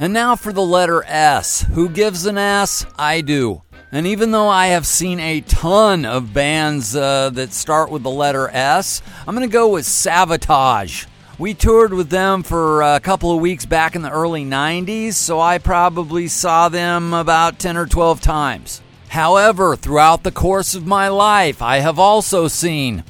And 0.00 0.12
now 0.12 0.36
for 0.36 0.52
the 0.52 0.62
letter 0.62 1.04
S. 1.04 1.62
Who 1.72 1.88
gives 1.88 2.26
an 2.26 2.38
S? 2.38 2.86
I 2.96 3.20
do. 3.20 3.62
And 3.90 4.06
even 4.06 4.32
though 4.32 4.48
I 4.48 4.66
have 4.68 4.86
seen 4.86 5.18
a 5.18 5.40
ton 5.40 6.04
of 6.04 6.34
bands 6.34 6.94
uh, 6.94 7.30
that 7.30 7.54
start 7.54 7.90
with 7.90 8.02
the 8.02 8.10
letter 8.10 8.50
S, 8.50 9.00
I'm 9.26 9.34
going 9.34 9.48
to 9.48 9.52
go 9.52 9.68
with 9.68 9.86
Savatage. 9.86 11.06
We 11.38 11.54
toured 11.54 11.94
with 11.94 12.10
them 12.10 12.42
for 12.42 12.82
a 12.82 13.00
couple 13.00 13.30
of 13.32 13.40
weeks 13.40 13.64
back 13.64 13.96
in 13.96 14.02
the 14.02 14.10
early 14.10 14.44
90s, 14.44 15.14
so 15.14 15.40
I 15.40 15.56
probably 15.56 16.28
saw 16.28 16.68
them 16.68 17.14
about 17.14 17.58
10 17.58 17.78
or 17.78 17.86
12 17.86 18.20
times. 18.20 18.82
However, 19.08 19.74
throughout 19.74 20.22
the 20.22 20.32
course 20.32 20.74
of 20.74 20.86
my 20.86 21.08
life, 21.08 21.62
I 21.62 21.78
have 21.78 21.98
also 21.98 22.46
seen 22.46 23.04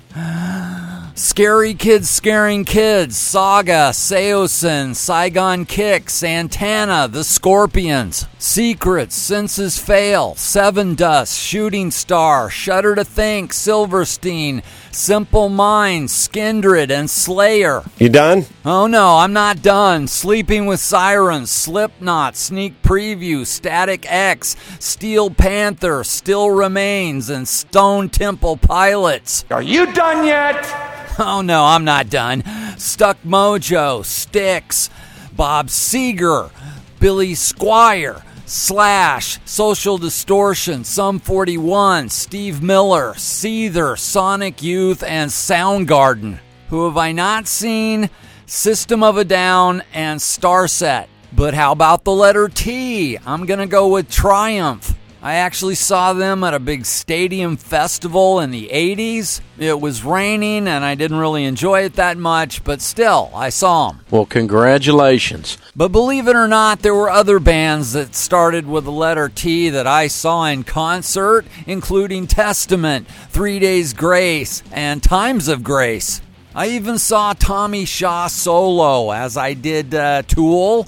Scary 1.18 1.74
Kids 1.74 2.08
Scaring 2.08 2.64
Kids, 2.64 3.16
Saga, 3.16 3.90
Saosin, 3.90 4.94
Saigon 4.94 5.66
Kick, 5.66 6.10
Santana, 6.10 7.08
The 7.08 7.24
Scorpions, 7.24 8.26
Secrets, 8.38 9.16
Senses 9.16 9.80
Fail, 9.80 10.34
Sevendust, 10.34 11.44
Shooting 11.44 11.90
Star, 11.90 12.48
Shudder 12.48 12.94
to 12.94 13.02
Think, 13.02 13.52
Silverstein, 13.52 14.62
Simple 14.92 15.48
Minds, 15.48 16.12
Skindred, 16.12 16.92
and 16.92 17.10
Slayer. 17.10 17.82
You 17.98 18.10
done? 18.10 18.46
Oh 18.64 18.86
no, 18.86 19.16
I'm 19.16 19.32
not 19.32 19.60
done. 19.60 20.06
Sleeping 20.06 20.66
with 20.66 20.78
Sirens, 20.78 21.50
Slipknot, 21.50 22.36
Sneak 22.36 22.80
Preview, 22.82 23.44
Static 23.44 24.06
X, 24.08 24.54
Steel 24.78 25.30
Panther, 25.30 26.04
Still 26.04 26.52
Remains, 26.52 27.28
and 27.28 27.48
Stone 27.48 28.10
Temple 28.10 28.56
Pilots. 28.56 29.44
Are 29.50 29.62
you 29.62 29.92
done 29.92 30.24
yet? 30.24 30.87
Oh 31.20 31.40
no, 31.40 31.64
I'm 31.64 31.84
not 31.84 32.10
done. 32.10 32.44
Stuck 32.78 33.20
Mojo, 33.24 34.04
Styx, 34.04 34.88
Bob 35.34 35.66
Seger, 35.66 36.52
Billy 37.00 37.32
Squier, 37.32 38.22
Slash, 38.46 39.40
Social 39.44 39.98
Distortion, 39.98 40.84
Sum 40.84 41.18
41, 41.18 42.08
Steve 42.08 42.62
Miller, 42.62 43.14
Seether, 43.14 43.98
Sonic 43.98 44.62
Youth, 44.62 45.02
and 45.02 45.28
Soundgarden. 45.28 46.38
Who 46.68 46.84
have 46.84 46.96
I 46.96 47.10
not 47.10 47.48
seen? 47.48 48.10
System 48.46 49.02
of 49.02 49.16
a 49.16 49.24
Down 49.24 49.82
and 49.92 50.20
Starset. 50.20 51.08
But 51.32 51.52
how 51.52 51.72
about 51.72 52.04
the 52.04 52.12
letter 52.12 52.48
T? 52.48 53.18
I'm 53.26 53.44
gonna 53.44 53.66
go 53.66 53.88
with 53.88 54.08
Triumph. 54.08 54.94
I 55.20 55.34
actually 55.34 55.74
saw 55.74 56.12
them 56.12 56.44
at 56.44 56.54
a 56.54 56.60
big 56.60 56.86
stadium 56.86 57.56
festival 57.56 58.38
in 58.38 58.52
the 58.52 58.68
80s. 58.68 59.40
It 59.58 59.80
was 59.80 60.04
raining 60.04 60.68
and 60.68 60.84
I 60.84 60.94
didn't 60.94 61.18
really 61.18 61.44
enjoy 61.44 61.80
it 61.80 61.94
that 61.94 62.16
much, 62.16 62.62
but 62.62 62.80
still, 62.80 63.32
I 63.34 63.48
saw 63.48 63.90
them. 63.90 64.00
Well, 64.12 64.26
congratulations. 64.26 65.58
But 65.74 65.88
believe 65.88 66.28
it 66.28 66.36
or 66.36 66.46
not, 66.46 66.80
there 66.80 66.94
were 66.94 67.10
other 67.10 67.40
bands 67.40 67.94
that 67.94 68.14
started 68.14 68.68
with 68.68 68.84
the 68.84 68.92
letter 68.92 69.28
T 69.28 69.68
that 69.70 69.88
I 69.88 70.06
saw 70.06 70.44
in 70.44 70.62
concert, 70.62 71.46
including 71.66 72.28
Testament, 72.28 73.08
Three 73.30 73.58
Days 73.58 73.94
Grace, 73.94 74.62
and 74.70 75.02
Times 75.02 75.48
of 75.48 75.64
Grace. 75.64 76.20
I 76.54 76.68
even 76.70 76.98
saw 76.98 77.32
Tommy 77.32 77.84
Shaw 77.84 78.28
solo, 78.28 79.10
as 79.10 79.36
I 79.36 79.54
did 79.54 79.94
uh, 79.94 80.22
Tool. 80.22 80.86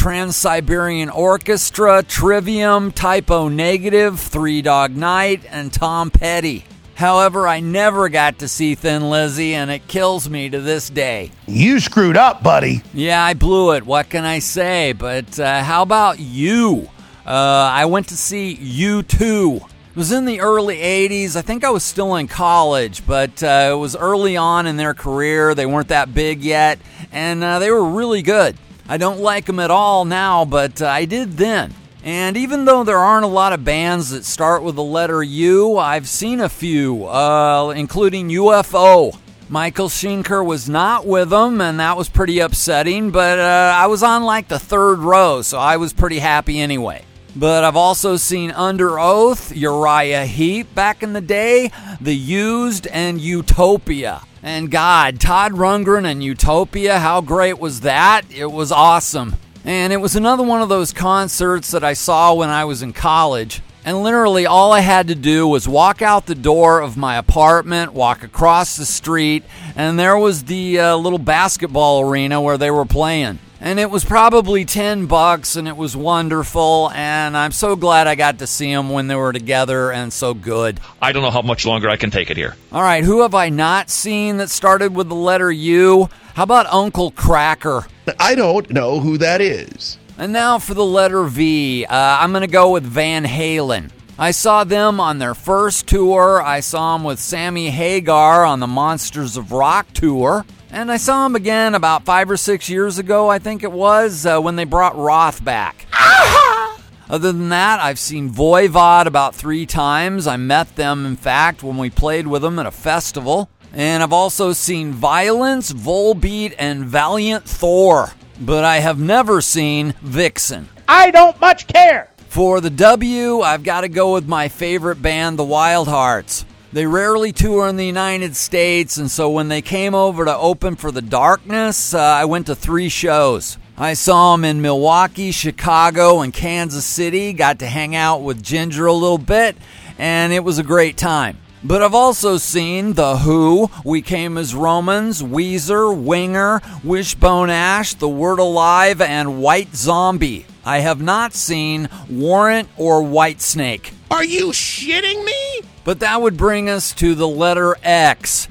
Trans 0.00 0.34
Siberian 0.34 1.10
Orchestra, 1.10 2.02
Trivium, 2.02 2.90
Type 2.90 3.30
O 3.30 3.50
Negative, 3.50 4.18
Three 4.18 4.62
Dog 4.62 4.96
Night, 4.96 5.42
and 5.50 5.70
Tom 5.70 6.10
Petty. 6.10 6.64
However, 6.94 7.46
I 7.46 7.60
never 7.60 8.08
got 8.08 8.38
to 8.38 8.48
see 8.48 8.74
Thin 8.74 9.10
Lizzy, 9.10 9.52
and 9.52 9.70
it 9.70 9.86
kills 9.88 10.26
me 10.30 10.48
to 10.48 10.58
this 10.58 10.88
day. 10.88 11.32
You 11.46 11.80
screwed 11.80 12.16
up, 12.16 12.42
buddy. 12.42 12.80
Yeah, 12.94 13.22
I 13.22 13.34
blew 13.34 13.74
it. 13.74 13.84
What 13.84 14.08
can 14.08 14.24
I 14.24 14.38
say? 14.38 14.94
But 14.94 15.38
uh, 15.38 15.62
how 15.62 15.82
about 15.82 16.18
you? 16.18 16.88
Uh, 17.26 17.68
I 17.70 17.84
went 17.84 18.08
to 18.08 18.16
see 18.16 18.56
U2. 18.56 19.56
It 19.56 19.96
was 19.96 20.12
in 20.12 20.24
the 20.24 20.40
early 20.40 20.78
80s. 20.78 21.36
I 21.36 21.42
think 21.42 21.62
I 21.62 21.68
was 21.68 21.84
still 21.84 22.16
in 22.16 22.26
college, 22.26 23.06
but 23.06 23.42
uh, 23.42 23.68
it 23.74 23.76
was 23.76 23.96
early 23.96 24.38
on 24.38 24.66
in 24.66 24.78
their 24.78 24.94
career. 24.94 25.54
They 25.54 25.66
weren't 25.66 25.88
that 25.88 26.14
big 26.14 26.42
yet, 26.42 26.78
and 27.12 27.44
uh, 27.44 27.58
they 27.58 27.70
were 27.70 27.84
really 27.84 28.22
good. 28.22 28.56
I 28.90 28.96
don't 28.96 29.20
like 29.20 29.46
them 29.46 29.60
at 29.60 29.70
all 29.70 30.04
now, 30.04 30.44
but 30.44 30.82
uh, 30.82 30.86
I 30.88 31.04
did 31.04 31.36
then. 31.36 31.72
And 32.02 32.36
even 32.36 32.64
though 32.64 32.82
there 32.82 32.98
aren't 32.98 33.24
a 33.24 33.28
lot 33.28 33.52
of 33.52 33.64
bands 33.64 34.10
that 34.10 34.24
start 34.24 34.64
with 34.64 34.74
the 34.74 34.82
letter 34.82 35.22
U, 35.22 35.78
I've 35.78 36.08
seen 36.08 36.40
a 36.40 36.48
few, 36.48 37.06
uh, 37.06 37.72
including 37.76 38.30
UFO. 38.30 39.16
Michael 39.48 39.88
Schenker 39.88 40.44
was 40.44 40.68
not 40.68 41.06
with 41.06 41.30
them, 41.30 41.60
and 41.60 41.78
that 41.78 41.96
was 41.96 42.08
pretty 42.08 42.40
upsetting, 42.40 43.12
but 43.12 43.38
uh, 43.38 43.76
I 43.76 43.86
was 43.86 44.02
on 44.02 44.24
like 44.24 44.48
the 44.48 44.58
third 44.58 44.98
row, 44.98 45.42
so 45.42 45.56
I 45.56 45.76
was 45.76 45.92
pretty 45.92 46.18
happy 46.18 46.58
anyway. 46.58 47.04
But 47.36 47.62
I've 47.62 47.76
also 47.76 48.16
seen 48.16 48.50
Underoath, 48.50 49.56
Uriah 49.56 50.26
Heep 50.26 50.74
back 50.74 51.04
in 51.04 51.12
the 51.12 51.20
day, 51.20 51.70
The 52.00 52.16
Used, 52.16 52.88
and 52.88 53.20
Utopia. 53.20 54.22
And 54.42 54.70
God, 54.70 55.20
Todd 55.20 55.52
Rundgren 55.52 56.10
and 56.10 56.24
Utopia, 56.24 56.98
how 56.98 57.20
great 57.20 57.58
was 57.58 57.80
that? 57.80 58.22
It 58.30 58.46
was 58.46 58.72
awesome. 58.72 59.36
And 59.64 59.92
it 59.92 59.98
was 59.98 60.16
another 60.16 60.42
one 60.42 60.62
of 60.62 60.70
those 60.70 60.94
concerts 60.94 61.70
that 61.72 61.84
I 61.84 61.92
saw 61.92 62.32
when 62.32 62.48
I 62.48 62.64
was 62.64 62.82
in 62.82 62.94
college. 62.94 63.60
And 63.84 64.02
literally, 64.02 64.46
all 64.46 64.72
I 64.72 64.80
had 64.80 65.08
to 65.08 65.14
do 65.14 65.46
was 65.46 65.68
walk 65.68 66.00
out 66.00 66.26
the 66.26 66.34
door 66.34 66.80
of 66.80 66.96
my 66.96 67.16
apartment, 67.16 67.92
walk 67.92 68.22
across 68.22 68.76
the 68.76 68.86
street, 68.86 69.44
and 69.76 69.98
there 69.98 70.16
was 70.16 70.44
the 70.44 70.80
uh, 70.80 70.96
little 70.96 71.18
basketball 71.18 72.00
arena 72.02 72.40
where 72.40 72.58
they 72.58 72.70
were 72.70 72.86
playing. 72.86 73.38
And 73.62 73.78
it 73.78 73.90
was 73.90 74.06
probably 74.06 74.64
10 74.64 75.04
bucks, 75.04 75.54
and 75.54 75.68
it 75.68 75.76
was 75.76 75.94
wonderful. 75.94 76.90
And 76.94 77.36
I'm 77.36 77.52
so 77.52 77.76
glad 77.76 78.06
I 78.06 78.14
got 78.14 78.38
to 78.38 78.46
see 78.46 78.72
them 78.72 78.88
when 78.88 79.06
they 79.06 79.14
were 79.14 79.34
together 79.34 79.92
and 79.92 80.10
so 80.10 80.32
good. 80.32 80.80
I 81.02 81.12
don't 81.12 81.22
know 81.22 81.30
how 81.30 81.42
much 81.42 81.66
longer 81.66 81.90
I 81.90 81.96
can 81.96 82.10
take 82.10 82.30
it 82.30 82.38
here. 82.38 82.56
All 82.72 82.82
right, 82.82 83.04
who 83.04 83.20
have 83.20 83.34
I 83.34 83.50
not 83.50 83.90
seen 83.90 84.38
that 84.38 84.48
started 84.48 84.94
with 84.96 85.10
the 85.10 85.14
letter 85.14 85.52
U? 85.52 86.08
How 86.34 86.44
about 86.44 86.66
Uncle 86.66 87.12
Kracker? 87.12 87.86
I 88.18 88.34
don't 88.34 88.70
know 88.70 88.98
who 88.98 89.18
that 89.18 89.42
is. 89.42 89.98
And 90.16 90.32
now 90.32 90.58
for 90.58 90.72
the 90.72 90.84
letter 90.84 91.24
V. 91.24 91.84
Uh, 91.84 91.94
I'm 91.94 92.32
going 92.32 92.40
to 92.42 92.46
go 92.46 92.72
with 92.72 92.84
Van 92.84 93.24
Halen. 93.24 93.90
I 94.18 94.32
saw 94.32 94.64
them 94.64 95.00
on 95.00 95.18
their 95.18 95.34
first 95.34 95.86
tour. 95.86 96.42
I 96.42 96.60
saw 96.60 96.96
them 96.96 97.04
with 97.04 97.18
Sammy 97.18 97.70
Hagar 97.70 98.44
on 98.44 98.60
the 98.60 98.66
Monsters 98.66 99.36
of 99.36 99.52
Rock 99.52 99.86
tour. 99.94 100.44
And 100.72 100.90
I 100.90 100.98
saw 100.98 101.24
them 101.24 101.34
again 101.34 101.74
about 101.74 102.04
five 102.04 102.30
or 102.30 102.36
six 102.36 102.68
years 102.68 102.98
ago, 102.98 103.28
I 103.28 103.40
think 103.40 103.64
it 103.64 103.72
was, 103.72 104.24
uh, 104.24 104.40
when 104.40 104.54
they 104.56 104.64
brought 104.64 104.96
Roth 104.96 105.44
back. 105.44 105.86
Other 107.10 107.32
than 107.32 107.48
that, 107.48 107.80
I've 107.80 107.98
seen 107.98 108.30
Voivod 108.30 109.06
about 109.06 109.34
three 109.34 109.66
times. 109.66 110.28
I 110.28 110.36
met 110.36 110.76
them, 110.76 111.04
in 111.06 111.16
fact, 111.16 111.64
when 111.64 111.76
we 111.76 111.90
played 111.90 112.28
with 112.28 112.42
them 112.42 112.60
at 112.60 112.66
a 112.66 112.70
festival. 112.70 113.50
And 113.72 114.00
I've 114.00 114.12
also 114.12 114.52
seen 114.52 114.92
Violence, 114.92 115.72
Volbeat, 115.72 116.54
and 116.56 116.84
Valiant 116.84 117.44
Thor. 117.44 118.12
But 118.40 118.62
I 118.62 118.78
have 118.78 119.00
never 119.00 119.40
seen 119.40 119.94
Vixen. 120.02 120.68
I 120.86 121.10
don't 121.10 121.40
much 121.40 121.66
care. 121.66 122.10
For 122.28 122.60
the 122.60 122.70
W, 122.70 123.40
I've 123.40 123.64
got 123.64 123.80
to 123.80 123.88
go 123.88 124.14
with 124.14 124.28
my 124.28 124.48
favorite 124.48 125.02
band, 125.02 125.36
the 125.36 125.44
Wild 125.44 125.88
Hearts. 125.88 126.44
They 126.72 126.86
rarely 126.86 127.32
tour 127.32 127.66
in 127.66 127.76
the 127.76 127.86
United 127.86 128.36
States, 128.36 128.96
and 128.96 129.10
so 129.10 129.28
when 129.28 129.48
they 129.48 129.60
came 129.60 129.92
over 129.92 130.24
to 130.24 130.36
open 130.36 130.76
for 130.76 130.92
The 130.92 131.02
Darkness, 131.02 131.94
uh, 131.94 131.98
I 131.98 132.26
went 132.26 132.46
to 132.46 132.54
three 132.54 132.88
shows. 132.88 133.58
I 133.76 133.94
saw 133.94 134.36
them 134.36 134.44
in 134.44 134.62
Milwaukee, 134.62 135.32
Chicago, 135.32 136.20
and 136.20 136.32
Kansas 136.32 136.84
City. 136.84 137.32
Got 137.32 137.58
to 137.58 137.66
hang 137.66 137.96
out 137.96 138.18
with 138.22 138.40
Ginger 138.40 138.86
a 138.86 138.92
little 138.92 139.18
bit, 139.18 139.56
and 139.98 140.32
it 140.32 140.44
was 140.44 140.60
a 140.60 140.62
great 140.62 140.96
time. 140.96 141.38
But 141.62 141.82
I've 141.82 141.94
also 141.94 142.38
seen 142.38 142.94
The 142.94 143.18
Who, 143.18 143.70
We 143.84 144.00
Came 144.00 144.38
as 144.38 144.54
Romans, 144.54 145.22
Weezer, 145.22 145.94
Winger, 145.94 146.62
Wishbone 146.82 147.50
Ash, 147.50 147.92
The 147.92 148.08
Word 148.08 148.38
Alive, 148.38 149.02
and 149.02 149.42
White 149.42 149.76
Zombie. 149.76 150.46
I 150.64 150.78
have 150.78 151.02
not 151.02 151.34
seen 151.34 151.90
Warrant 152.08 152.68
or 152.78 153.02
Whitesnake. 153.02 153.92
Are 154.10 154.24
you 154.24 154.52
shitting 154.52 155.22
me? 155.22 155.68
But 155.84 156.00
that 156.00 156.22
would 156.22 156.38
bring 156.38 156.70
us 156.70 156.94
to 156.94 157.14
the 157.14 157.28
letter 157.28 157.76
X. 157.82 158.48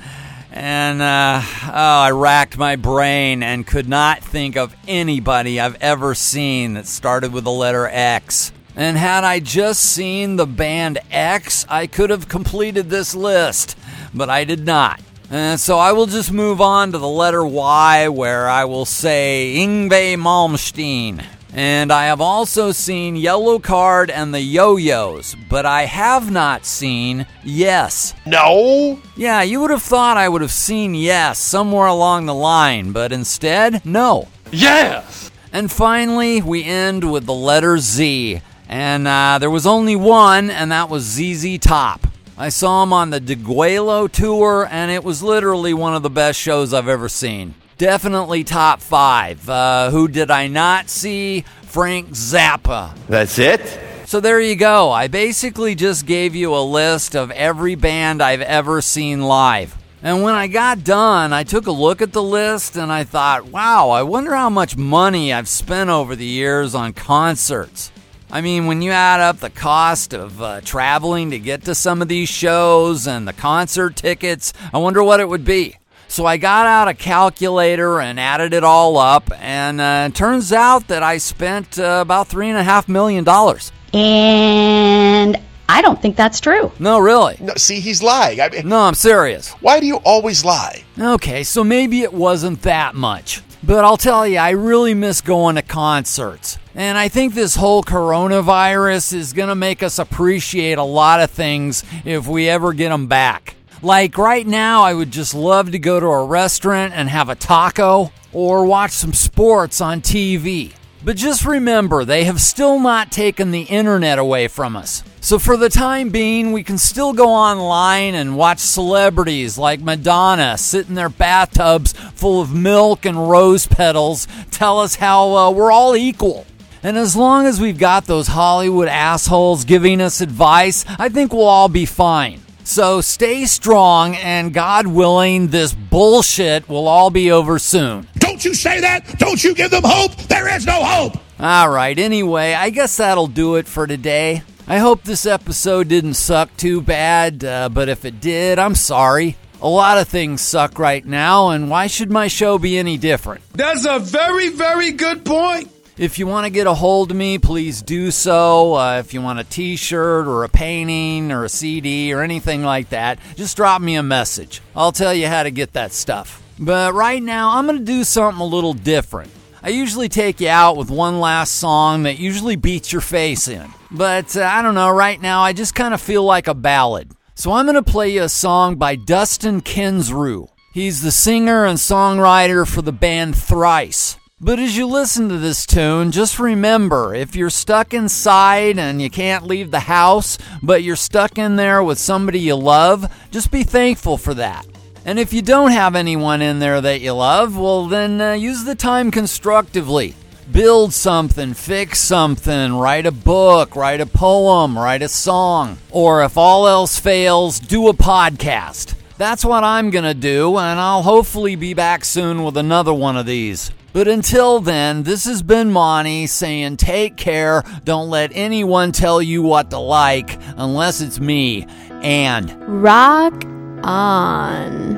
And 0.52 1.02
uh, 1.02 1.42
oh, 1.44 1.72
I 1.72 2.12
racked 2.12 2.60
my 2.60 2.76
brain 2.76 3.42
and 3.42 3.66
could 3.66 3.90
not 3.90 4.24
think 4.24 4.56
of 4.56 4.76
anybody 4.88 5.60
I've 5.60 5.82
ever 5.82 6.14
seen 6.14 6.76
that 6.76 6.86
started 6.86 7.34
with 7.34 7.44
the 7.44 7.52
letter 7.52 7.88
X. 7.88 8.52
And 8.76 8.98
had 8.98 9.24
I 9.24 9.40
just 9.40 9.82
seen 9.82 10.36
the 10.36 10.46
band 10.48 11.00
X, 11.12 11.66
I 11.70 11.88
could 11.88 12.10
have 12.10 12.30
completed 12.30 12.90
this 12.90 13.14
list, 13.14 13.78
but 14.14 14.30
I 14.30 14.44
did 14.44 14.66
not. 14.66 15.02
And 15.30 15.60
so 15.60 15.78
I 15.78 15.92
will 15.92 16.08
just 16.08 16.32
move 16.32 16.60
on 16.60 16.92
to 16.92 16.98
the 16.98 17.08
letter 17.08 17.46
Y, 17.46 18.08
where 18.10 18.50
I 18.50 18.66
will 18.66 18.86
say 18.86 19.56
Yngwie 19.58 20.16
Malmsteen. 20.16 21.24
And 21.52 21.92
I 21.92 22.06
have 22.06 22.22
also 22.22 22.72
seen 22.72 23.16
Yellowcard 23.16 24.12
and 24.12 24.34
the 24.34 24.42
Yo 24.42 24.78
Yo's, 24.78 25.36
but 25.50 25.66
I 25.66 25.86
have 25.86 26.30
not 26.32 26.66
seen 26.66 27.26
Yes. 27.44 28.14
No? 28.26 29.00
Yeah, 29.16 29.42
you 29.42 29.60
would 29.62 29.72
have 29.72 29.82
thought 29.82 30.18
I 30.18 30.30
would 30.30 30.42
have 30.42 30.52
seen 30.52 30.94
Yes 30.94 31.40
somewhere 31.40 31.88
along 31.88 32.28
the 32.28 32.36
line, 32.36 32.92
but 32.92 33.12
instead, 33.12 33.84
no. 33.84 34.28
Yes! 34.52 35.32
And 35.52 35.72
finally, 35.72 36.42
we 36.42 36.64
end 36.64 37.12
with 37.12 37.26
the 37.26 37.34
letter 37.34 37.80
Z. 37.80 38.42
And 38.70 39.08
uh, 39.08 39.40
there 39.40 39.50
was 39.50 39.66
only 39.66 39.96
one, 39.96 40.52
and 40.52 40.72
that 40.72 40.90
was 40.90 41.04
ZZ 41.04 41.58
Top. 41.58 42.06
I 42.38 42.50
saw 42.50 42.84
him 42.84 42.94
on 42.94 43.10
the 43.10 43.20
Degüello 43.20 44.10
tour, 44.10 44.68
and 44.70 44.92
it 44.92 45.04
was 45.04 45.24
literally 45.24 45.74
one 45.74 45.96
of 45.96 46.04
the 46.04 46.10
best 46.10 46.40
shows 46.40 46.72
I've 46.72 46.88
ever 46.88 47.10
seen. 47.10 47.56
Definitely 47.80 48.44
top 48.44 48.80
five. 48.80 49.50
Uh, 49.50 49.90
who 49.90 50.08
did 50.08 50.30
I 50.30 50.48
not 50.48 50.88
see? 50.90 51.46
Frank 51.64 52.10
Zappa. 52.10 52.96
That's 53.08 53.40
it? 53.40 53.80
So 54.06 54.20
there 54.20 54.40
you 54.40 54.56
go. 54.56 54.92
I 54.92 55.08
basically 55.08 55.76
just 55.76 56.06
gave 56.06 56.36
you 56.36 56.54
a 56.56 56.62
list 56.62 57.16
of 57.16 57.32
every 57.32 57.76
band 57.76 58.22
I've 58.22 58.42
ever 58.42 58.82
seen 58.82 59.22
live. 59.22 59.78
And 60.02 60.24
when 60.24 60.34
I 60.36 60.48
got 60.48 60.84
done, 60.84 61.34
I 61.34 61.44
took 61.44 61.68
a 61.68 61.72
look 61.72 62.02
at 62.02 62.14
the 62.14 62.24
list 62.24 62.78
and 62.78 62.92
I 62.92 63.04
thought, 63.04 63.46
wow, 63.48 63.90
I 63.90 64.04
wonder 64.04 64.34
how 64.34 64.50
much 64.50 64.78
money 64.78 65.34
I've 65.34 65.50
spent 65.50 65.90
over 65.90 66.16
the 66.16 66.26
years 66.26 66.74
on 66.74 66.94
concerts. 66.94 67.92
I 68.32 68.42
mean, 68.42 68.68
when 68.68 68.82
you 68.82 68.92
add 68.92 69.20
up 69.22 69.38
the 69.38 69.50
cost 69.50 70.14
of 70.14 70.42
uh, 70.42 70.62
traveling 70.62 71.32
to 71.32 71.40
get 71.40 71.64
to 71.66 71.74
some 71.74 72.02
of 72.02 72.08
these 72.08 72.30
shows 72.30 73.08
and 73.08 73.28
the 73.28 73.34
concert 73.34 73.96
tickets, 73.96 74.54
I 74.72 74.78
wonder 74.78 75.04
what 75.04 75.20
it 75.20 75.28
would 75.28 75.44
be. 75.46 75.76
So 76.08 76.26
I 76.26 76.38
got 76.38 76.66
out 76.66 76.88
a 76.88 76.94
calculator 76.94 78.00
and 78.00 78.20
added 78.20 78.54
it 78.54 78.64
all 78.64 78.98
up, 78.98 79.32
and 79.40 79.80
uh, 79.82 80.08
it 80.10 80.16
turns 80.16 80.52
out 80.54 80.88
that 80.90 81.02
I 81.04 81.18
spent 81.18 81.78
uh, 81.80 82.00
about 82.02 82.28
three 82.28 82.50
and 82.50 82.58
a 82.58 82.64
half 82.64 82.88
million 82.88 83.24
dollars. 83.24 83.72
And 83.94 85.36
I 85.68 85.82
don't 85.82 86.02
think 86.02 86.16
that's 86.16 86.40
true. 86.40 86.72
No, 86.80 86.98
really. 87.00 87.38
No, 87.40 87.54
see, 87.58 87.80
he's 87.80 88.02
lying. 88.02 88.42
I 88.42 88.50
mean, 88.50 88.68
No, 88.68 88.80
I'm 88.82 88.96
serious. 88.96 89.52
why 89.62 89.80
do 89.80 89.86
you 89.86 89.98
always 89.98 90.44
lie? 90.46 90.84
Okay, 91.00 91.44
so 91.44 91.64
maybe 91.64 92.02
it 92.02 92.14
wasn't 92.14 92.62
that 92.64 92.96
much. 92.96 93.42
But 93.62 93.84
I'll 93.84 93.98
tell 93.98 94.26
you, 94.26 94.38
I 94.38 94.52
really 94.52 94.94
miss 94.94 95.22
going 95.22 95.56
to 95.56 95.62
concerts. 95.62 96.58
And 96.76 96.98
I 96.98 97.10
think 97.10 97.34
this 97.34 97.56
whole 97.56 97.84
coronavirus 97.84 99.14
is 99.14 99.34
going 99.34 99.50
to 99.50 99.56
make 99.56 99.84
us 99.84 100.00
appreciate 100.00 100.78
a 100.78 100.84
lot 100.84 101.20
of 101.20 101.30
things 101.30 101.84
if 102.06 102.26
we 102.26 102.48
ever 102.48 102.72
get 102.72 102.90
them 102.90 103.08
back. 103.08 103.56
Like 103.82 104.18
right 104.18 104.48
now, 104.48 104.84
I 104.84 104.94
would 104.94 105.12
just 105.12 105.34
love 105.34 105.72
to 105.72 105.80
go 105.80 106.00
to 106.00 106.06
a 106.06 106.26
restaurant 106.26 106.94
and 106.94 107.10
have 107.10 107.30
a 107.30 107.36
taco 107.36 108.12
or 108.32 108.66
watch 108.66 108.92
some 108.92 109.14
sports 109.14 109.82
on 109.82 110.02
TV. 110.02 110.74
But 111.04 111.16
just 111.16 111.46
remember, 111.46 112.04
they 112.04 112.26
have 112.26 112.42
still 112.42 112.78
not 112.80 113.12
taken 113.12 113.52
the 113.52 113.62
internet 113.62 114.20
away 114.20 114.50
from 114.50 114.76
us. 114.76 115.04
So 115.22 115.40
for 115.40 115.56
the 115.56 115.70
time 115.70 116.10
being, 116.10 116.52
we 116.52 116.64
can 116.64 116.78
still 116.78 117.14
go 117.14 117.30
online 117.30 118.16
and 118.16 118.36
watch 118.36 118.60
celebrities 118.60 119.58
like 119.58 119.80
Madonna 119.80 120.58
sit 120.58 120.90
in 120.90 120.96
their 120.96 121.10
bathtubs 121.10 121.94
full 121.94 122.42
of 122.42 122.54
milk 122.54 123.06
and 123.06 123.30
rose 123.30 123.66
petals 123.66 124.28
tell 124.52 124.80
us 124.80 124.96
how 124.96 125.36
uh, 125.36 125.52
we're 125.52 125.72
all 125.72 125.96
equal. 125.96 126.46
And 126.84 126.98
as 126.98 127.16
long 127.16 127.46
as 127.46 127.60
we've 127.60 127.78
got 127.78 128.06
those 128.06 128.28
Hollywood 128.28 128.88
assholes 128.88 129.66
giving 129.66 130.02
us 130.02 130.22
advice, 130.22 130.86
I 130.98 131.10
think 131.10 131.34
we'll 131.34 131.44
all 131.44 131.70
be 131.70 131.86
fine. 131.86 132.42
So 132.70 133.02
stay 133.02 133.46
strong, 133.46 134.16
and 134.16 134.54
God 134.54 134.86
willing, 134.86 135.48
this 135.48 135.74
bullshit 135.74 136.70
will 136.70 136.88
all 136.88 137.10
be 137.10 137.32
over 137.32 137.58
soon. 137.58 138.08
Don't 138.20 138.46
you 138.46 138.54
say 138.54 138.80
that? 138.80 139.18
Don't 139.18 139.44
you 139.44 139.56
give 139.56 139.72
them 139.72 139.82
hope? 139.84 140.16
There 140.28 140.48
is 140.56 140.68
no 140.68 140.84
hope. 140.84 141.18
All 141.40 141.68
right, 141.68 141.98
anyway, 141.98 142.54
I 142.54 142.70
guess 142.70 142.98
that'll 142.98 143.26
do 143.26 143.56
it 143.56 143.66
for 143.66 143.88
today. 143.88 144.44
I 144.68 144.78
hope 144.78 145.04
this 145.04 145.26
episode 145.26 145.88
didn't 145.88 146.14
suck 146.14 146.56
too 146.58 146.80
bad, 146.80 147.44
uh, 147.44 147.70
but 147.70 147.90
if 147.90 148.06
it 148.06 148.22
did, 148.22 148.60
I'm 148.60 148.76
sorry. 148.76 149.36
A 149.64 149.68
lot 149.68 149.98
of 149.98 150.08
things 150.08 150.42
suck 150.42 150.78
right 150.78 151.04
now, 151.04 151.50
and 151.50 151.72
why 151.72 151.88
should 151.88 152.12
my 152.12 152.28
show 152.28 152.60
be 152.60 152.78
any 152.78 153.00
different? 153.00 153.42
That's 153.54 153.86
a 153.86 153.98
very, 153.98 154.50
very 154.50 154.92
good 154.92 155.26
point. 155.26 155.72
If 156.00 156.18
you 156.18 156.28
want 156.28 156.46
to 156.46 156.50
get 156.50 156.66
a 156.66 156.74
hold 156.74 157.12
of 157.12 157.18
me, 157.18 157.40
please 157.40 157.82
do 157.82 158.10
so. 158.10 158.76
Uh, 158.76 159.00
if 159.00 159.14
you 159.14 159.22
want 159.22 159.40
a 159.40 159.44
t 159.44 159.76
shirt 159.76 160.28
or 160.28 160.46
a 160.46 160.50
painting 160.50 161.30
or 161.30 161.44
a 161.44 161.50
CD 161.50 162.14
or 162.14 162.22
anything 162.22 162.64
like 162.64 162.92
that, 162.92 163.20
just 163.36 163.58
drop 163.58 163.82
me 163.82 163.96
a 163.96 164.02
message. 164.02 164.62
I'll 164.74 164.94
tell 164.94 165.14
you 165.14 165.28
how 165.28 165.44
to 165.44 165.52
get 165.52 165.74
that 165.74 165.92
stuff. 165.92 166.42
But 166.58 166.94
right 166.94 167.22
now, 167.22 167.58
I'm 167.58 167.66
going 167.66 167.80
to 167.80 167.84
do 167.84 168.06
something 168.06 168.40
a 168.40 168.46
little 168.46 168.72
different. 168.72 169.30
I 169.62 169.70
usually 169.70 170.08
take 170.08 170.40
you 170.40 170.48
out 170.48 170.78
with 170.78 170.90
one 170.90 171.20
last 171.20 171.56
song 171.56 172.04
that 172.04 172.18
usually 172.18 172.56
beats 172.56 172.94
your 172.94 173.02
face 173.02 173.50
in. 173.50 173.68
But 173.92 174.38
uh, 174.38 174.44
I 174.44 174.62
don't 174.62 174.76
know, 174.76 174.90
right 174.92 175.22
now 175.22 175.42
I 175.42 175.52
just 175.52 175.76
kind 175.76 175.94
of 175.94 176.00
feel 176.00 176.24
like 176.24 176.48
a 176.48 176.54
ballad. 176.54 177.12
So 177.36 177.52
I'm 177.52 177.66
going 177.66 177.76
to 177.76 177.84
play 177.84 178.14
you 178.14 178.24
a 178.24 178.30
song 178.30 178.78
by 178.78 178.96
Dustin 178.96 179.60
Kensrue. 179.60 180.48
He's 180.74 181.02
the 181.02 181.12
singer 181.12 181.66
and 181.66 181.78
songwriter 181.78 182.66
for 182.66 182.82
the 182.82 182.94
band 182.94 183.36
Thrice. 183.36 184.16
But 184.42 184.58
as 184.58 184.78
you 184.78 184.88
listen 184.88 185.28
to 185.28 185.38
this 185.38 185.66
tune, 185.66 186.14
just 186.14 186.40
remember 186.40 187.14
if 187.14 187.36
you're 187.36 187.50
stuck 187.50 187.94
inside 187.94 188.80
and 188.80 189.02
you 189.02 189.10
can't 189.10 189.46
leave 189.46 189.70
the 189.70 189.82
house, 189.82 190.38
but 190.64 190.82
you're 190.82 190.96
stuck 190.96 191.38
in 191.38 191.58
there 191.58 191.84
with 191.84 192.00
somebody 192.00 192.40
you 192.40 192.56
love, 192.56 193.14
just 193.32 193.52
be 193.52 193.64
thankful 193.64 194.18
for 194.18 194.34
that. 194.36 194.66
And 195.04 195.20
if 195.20 195.34
you 195.34 195.42
don't 195.42 195.72
have 195.72 195.94
anyone 195.94 196.42
in 196.42 196.60
there 196.60 196.80
that 196.80 197.02
you 197.02 197.12
love, 197.12 197.58
well, 197.58 197.88
then 197.88 198.22
uh, 198.22 198.32
use 198.32 198.64
the 198.64 198.76
time 198.76 199.12
constructively. 199.12 200.16
Build 200.50 200.94
something, 200.94 201.54
fix 201.54 202.00
something, 202.00 202.76
write 202.76 203.06
a 203.06 203.12
book, 203.12 203.76
write 203.76 204.00
a 204.00 204.06
poem, 204.06 204.80
write 204.80 205.02
a 205.02 205.10
song. 205.10 205.78
Or 205.92 206.24
if 206.24 206.38
all 206.38 206.66
else 206.66 206.98
fails, 206.98 207.60
do 207.60 207.90
a 207.90 207.94
podcast. 207.94 208.96
That's 209.18 209.44
what 209.44 209.66
I'm 209.66 209.90
going 209.90 210.06
to 210.06 210.14
do, 210.14 210.58
and 210.58 210.80
I'll 210.80 211.04
hopefully 211.04 211.58
be 211.58 211.74
back 211.74 212.06
soon 212.06 212.46
with 212.46 212.56
another 212.56 212.94
one 212.94 213.18
of 213.18 213.26
these. 213.26 213.72
But 213.92 214.08
until 214.08 214.60
then, 214.60 215.04
this 215.04 215.26
has 215.26 215.42
been 215.42 215.72
Monty 215.72 216.28
saying 216.28 216.78
take 216.78 217.18
care. 217.18 217.64
Don't 217.84 218.10
let 218.10 218.32
anyone 218.34 218.92
tell 218.92 219.22
you 219.22 219.42
what 219.42 219.72
to 219.72 219.80
like 219.80 220.40
unless 220.58 221.02
it's 221.02 221.20
me. 221.20 221.66
And 222.02 222.56
rock 222.84 223.44
on. 223.84 224.94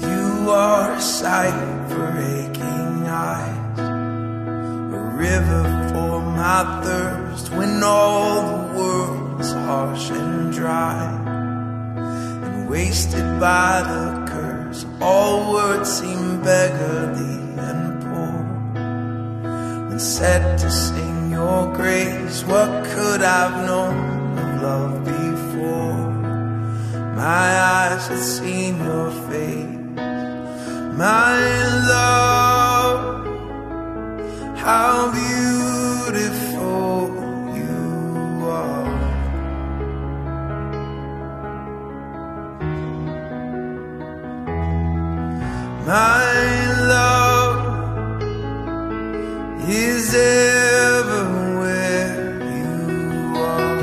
You 0.00 0.50
are 0.50 0.92
a 0.92 1.00
sight 1.00 1.88
for 1.88 2.08
aching 2.18 3.06
eyes, 3.06 3.78
a 3.78 5.12
river 5.16 5.90
for 5.94 6.20
my 6.20 6.82
thirst 6.84 7.50
when 7.52 7.82
all 7.82 8.42
the 8.42 8.78
world's 8.78 9.52
harsh 9.52 10.10
and 10.10 10.52
dry 10.52 11.18
and 11.96 12.68
wasted 12.68 13.40
by 13.40 13.82
the 13.82 14.21
curse. 14.72 14.86
All 15.00 15.52
words 15.52 16.00
seem 16.00 16.42
beggarly 16.42 17.38
and 17.58 18.02
poor. 18.02 18.42
When 19.88 19.98
set 19.98 20.58
to 20.60 20.70
sing 20.70 21.30
your 21.30 21.72
grace, 21.74 22.44
what 22.44 22.84
could 22.84 23.22
I've 23.22 23.66
known 23.66 24.38
of 24.38 24.62
love 24.62 25.04
before? 25.04 26.10
My 27.16 27.60
eyes 27.60 28.06
had 28.08 28.18
seen 28.18 28.78
your 28.84 29.10
face 29.28 29.80
my 30.94 31.38
love, 31.88 33.26
how 34.56 35.10
beautiful 35.10 36.51
My 45.92 46.24
love 46.94 47.60
is 49.68 50.14
everywhere 50.14 51.52
you 52.56 53.36
are. 53.36 53.82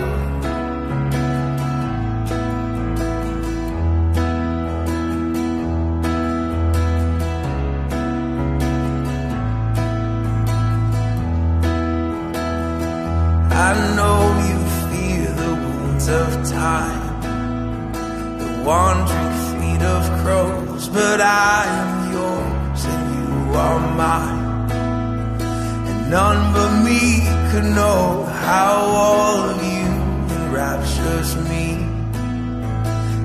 I 13.52 13.72
know 13.98 14.20
you 14.50 14.60
feel 14.90 15.32
the 15.46 15.54
wounds 15.64 16.08
of 16.10 16.30
time, 16.50 17.22
the 18.40 18.52
wandering 18.66 19.36
feet 19.62 19.84
of 19.84 20.04
crows, 20.24 20.84
but 20.90 21.22
I 21.22 21.59
mine. 24.02 24.72
And 25.90 26.00
none 26.10 26.42
but 26.56 26.72
me 26.88 27.02
could 27.50 27.70
know 27.80 28.24
how 28.48 28.74
all 29.04 29.38
of 29.52 29.58
you 29.74 29.90
enraptures 30.38 31.30
me. 31.52 31.66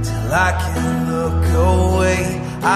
Till 0.09 0.33
I 0.49 0.51
can 0.65 0.89
look 1.15 1.43
away, 1.75 2.23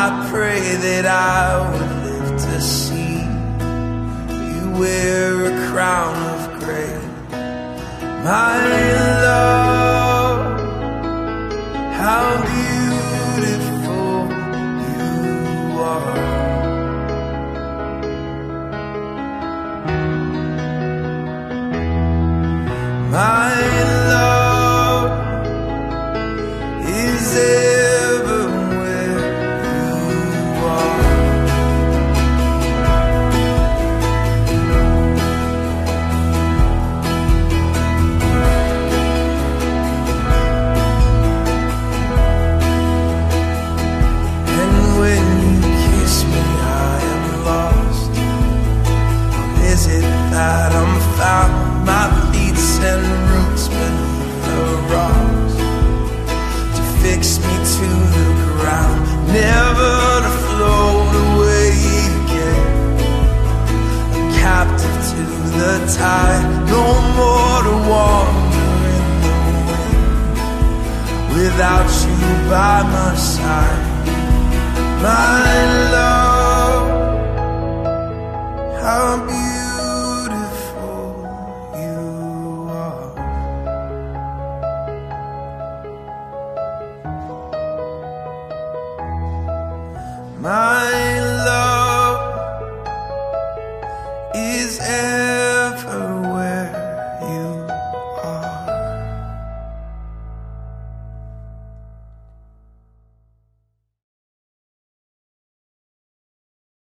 I 0.02 0.06
pray 0.30 0.62
that 0.86 1.04
I 1.06 1.42
would 1.68 1.92
live 2.06 2.30
to 2.46 2.56
see 2.60 3.18
you 4.52 4.62
wear 4.80 5.28
a 5.50 5.54
crown 5.68 6.16
of 6.34 6.42
gray 6.62 7.08
my 8.28 8.58
love, 9.24 10.60
how 12.02 12.24
beautiful 12.52 13.77